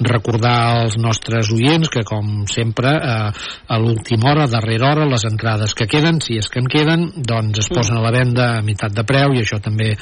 [0.00, 3.30] Recordar als nostres oients que com sempre eh,
[3.66, 7.64] a l'última hora, darrera hora, les entrades que queden, si és que en queden, doncs
[7.64, 9.98] es posen a la venda a meitat de preu i això també eh,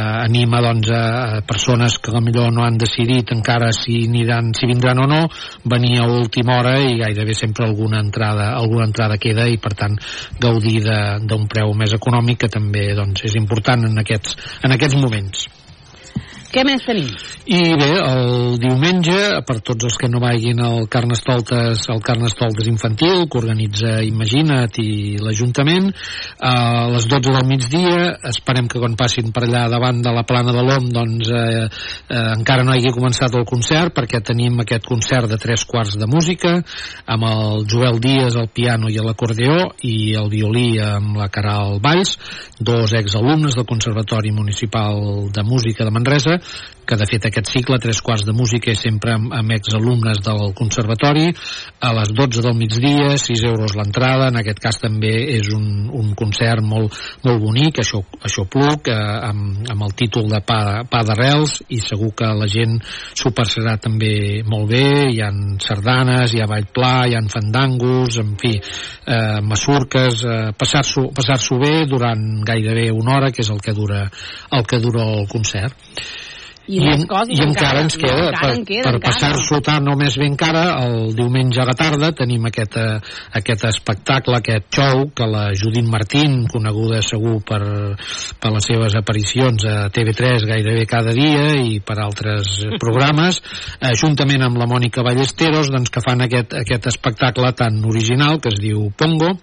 [0.00, 5.06] anima doncs, a persones que potser no han decidit encara si, aniran, si vindran o
[5.10, 5.20] no
[5.64, 9.96] venir a última hora i gairebé sempre alguna entrada, alguna entrada queda i per tant
[10.40, 15.48] gaudir d'un preu més econòmic que també doncs, és important en aquests, en aquests moments.
[16.50, 17.06] Què més tenim?
[17.46, 23.28] I bé, el diumenge, per tots els que no vagin al Carnestoltes, al Carnestoltes infantil,
[23.30, 25.86] que organitza Imagina't i l'Ajuntament,
[26.42, 30.54] a les 12 del migdia, esperem que quan passin per allà davant de la plana
[30.56, 35.30] de l'OM, doncs eh, eh, encara no hagi començat el concert, perquè tenim aquest concert
[35.30, 36.56] de tres quarts de música,
[37.06, 41.78] amb el Joel Díaz al piano i a l'acordeó, i el violí amb la Caral
[41.78, 42.18] Valls,
[42.58, 46.39] dos exalumnes del Conservatori Municipal de Música de Manresa,
[46.90, 50.50] que de fet aquest cicle, tres quarts de música, és sempre amb, amb exalumnes del
[50.58, 51.28] conservatori,
[51.86, 56.10] a les 12 del migdia, 6 euros l'entrada, en aquest cas també és un, un
[56.18, 58.96] concert molt, molt bonic, això, això pluc, eh,
[59.30, 63.76] amb, amb el títol de Pa, pa d'arrels, i segur que la gent s'ho passarà
[63.78, 68.56] també molt bé, hi han sardanes, hi ha ball pla, hi han fandangos, en fi,
[68.58, 74.02] eh, masurques, eh, passar-s'ho passar bé durant gairebé una hora, que és el que dura
[74.08, 75.76] el, que dura el concert.
[76.70, 79.96] I més coses i encara, encara, ens queda, encara per, queda, per passar-s'ho tant o
[79.98, 82.98] més bé encara, el diumenge a la tarda tenim aquest, eh,
[83.40, 87.60] aquest espectacle, aquest show que la Judit Martín, coneguda segur per,
[88.40, 93.42] per les seves aparicions a TV3 gairebé cada dia i per altres programes,
[93.80, 98.54] eh, juntament amb la Mònica Ballesteros, doncs, que fan aquest, aquest espectacle tan original que
[98.54, 99.34] es diu Pongo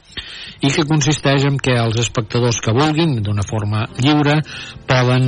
[0.64, 4.40] i que consisteix en que els espectadors que vulguin, d'una forma lliure,
[4.88, 5.28] poden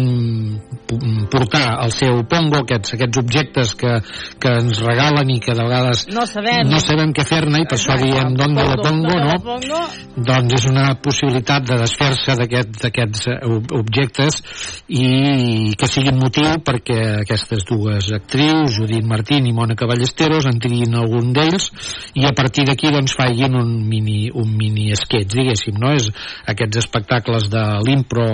[1.30, 3.96] portar el seu pongo, aquests, aquests objectes que,
[4.42, 7.78] que ens regalen i que de vegades no sabem, no sabem què fer-ne i per
[7.80, 9.38] això diem d'on de la pongo, no?
[9.46, 9.82] Pongo.
[10.30, 13.30] Doncs és una possibilitat de desfer-se d'aquests aquest,
[13.80, 14.40] objectes
[14.90, 20.98] i que siguin motiu perquè aquestes dues actrius, Judit Martín i Mònica Ballesteros, en triïn
[20.98, 21.70] algun d'ells
[22.20, 25.94] i a partir d'aquí doncs facin un mini, un mini sketch, diguéssim, no?
[25.96, 26.10] És
[26.50, 28.28] aquests espectacles de l'impro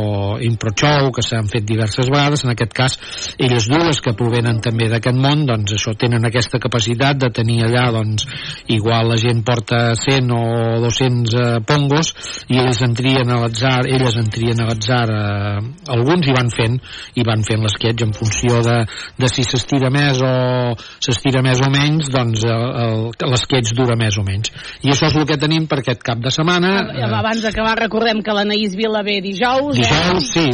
[0.45, 2.97] impro show que s'han fet diverses vegades, en aquest cas
[3.46, 7.88] elles dues que provenen també d'aquest món, doncs això tenen aquesta capacitat de tenir allà,
[7.96, 8.26] doncs
[8.74, 10.43] igual la gent porta 100 o
[10.84, 12.12] 200 eh, pongos
[12.52, 15.62] i ells en trien a l'atzar, elles en trien a l'atzar eh,
[15.96, 16.80] alguns i van fent
[17.16, 18.78] i van fent l'esquetx en funció de,
[19.20, 20.34] de si s'estira més o
[20.76, 24.52] s'estira més o menys doncs l'esquetx dura més o menys
[24.84, 28.24] i això és el que tenim per aquest cap de setmana eh, abans d'acabar recordem
[28.26, 30.34] que l'Anaïs Vila ve dijous dijous, eh?
[30.34, 30.46] sí,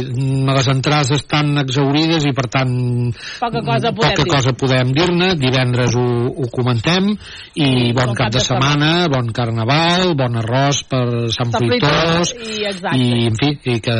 [0.46, 2.71] les entrades estan exaurides i per tant
[3.40, 5.32] poca cosa podem, poca cosa podem dir-ne.
[5.40, 7.12] Divendres ho, ho comentem.
[7.54, 11.04] I bon, bon cap, cap de, de setmana, setmana, bon carnaval bon arròs per
[11.34, 12.58] Sant Fruitós i,
[12.98, 13.96] i en fi i que,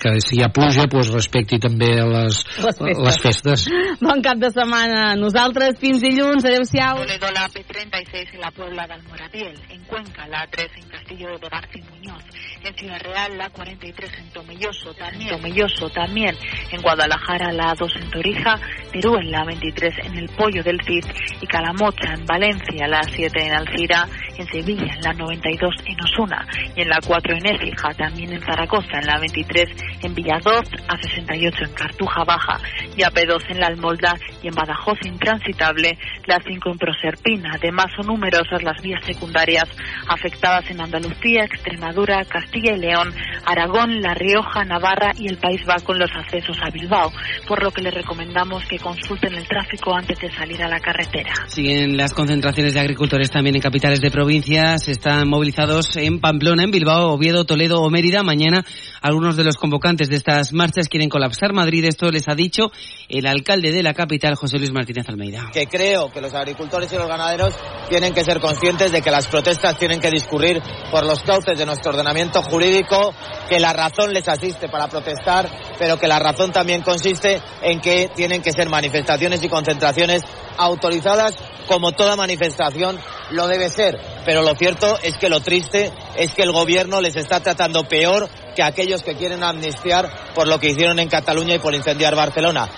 [0.00, 3.02] que si hi ha pluja pues, respecti també les, les, festes.
[3.06, 3.66] les festes.
[4.00, 5.78] Bon cap de setmana nosaltres.
[5.80, 10.78] Fins dilluns, adeu-siau Toledo la P36 en la Puebla del Moradiel en Cuenca la 3
[10.82, 12.24] en Castillo de García Muñoz
[12.64, 16.36] en Ciudad Real la 43 en Tomelloso también, Tomelloso también.
[16.70, 18.58] En Guadalajara la 2 en Torija
[18.92, 21.04] Teruel la 23 en el Pollo del Cid
[21.40, 26.46] y Calamocha en Valencia la 7 en Alcira en Sevilla en la 92 en Osuna
[26.74, 29.68] y en la 4 en Écija también en Zaragoza en la 23
[30.02, 32.58] en Villadoz a 68 en Cartuja Baja
[32.96, 37.52] y a P2 en la Almolda y en Badajoz intransitable la 5 en Proserpina.
[37.54, 39.68] Además son numerosas las vías secundarias
[40.08, 43.12] afectadas en Andalucía, Extremadura, Castilla y León,
[43.46, 47.12] Aragón, La Rioja, Navarra y el País Vasco en los accesos a Bilbao,
[47.46, 51.32] por lo que les recomendamos que consulten el tráfico antes de salir a la carretera.
[51.48, 56.70] Siguen las concentraciones de agricultores también en capitales de provincias, están movilizados en Pamplona, en
[56.70, 58.22] Bilbao, Oviedo, Toledo o Mérida.
[58.22, 58.64] Mañana
[59.00, 62.70] algunos de los convocantes de estas marchas quieren colapsar Madrid, esto les ha dicho
[63.08, 65.50] el alcalde de la capital, José Luis Martínez Almeida.
[65.52, 67.54] Que creo que los agricultores y los ganaderos
[67.88, 70.60] tienen que ser conscientes de que las protestas tienen que discurrir
[70.90, 73.14] por los cauces de nuestro ordenamiento jurídico,
[73.48, 78.10] que la razón les asiste para protestar, pero que la razón también consiste en que
[78.16, 80.22] tienen que ser manifestaciones y concentraciones
[80.56, 81.36] autorizadas
[81.68, 82.98] como toda manifestación
[83.30, 83.96] lo debe ser.
[84.24, 88.28] Pero lo cierto es que lo triste es que el gobierno les está tratando peor
[88.56, 92.68] que aquellos que quieren amnistiar por lo que hicieron en Cataluña y por incendiar Barcelona.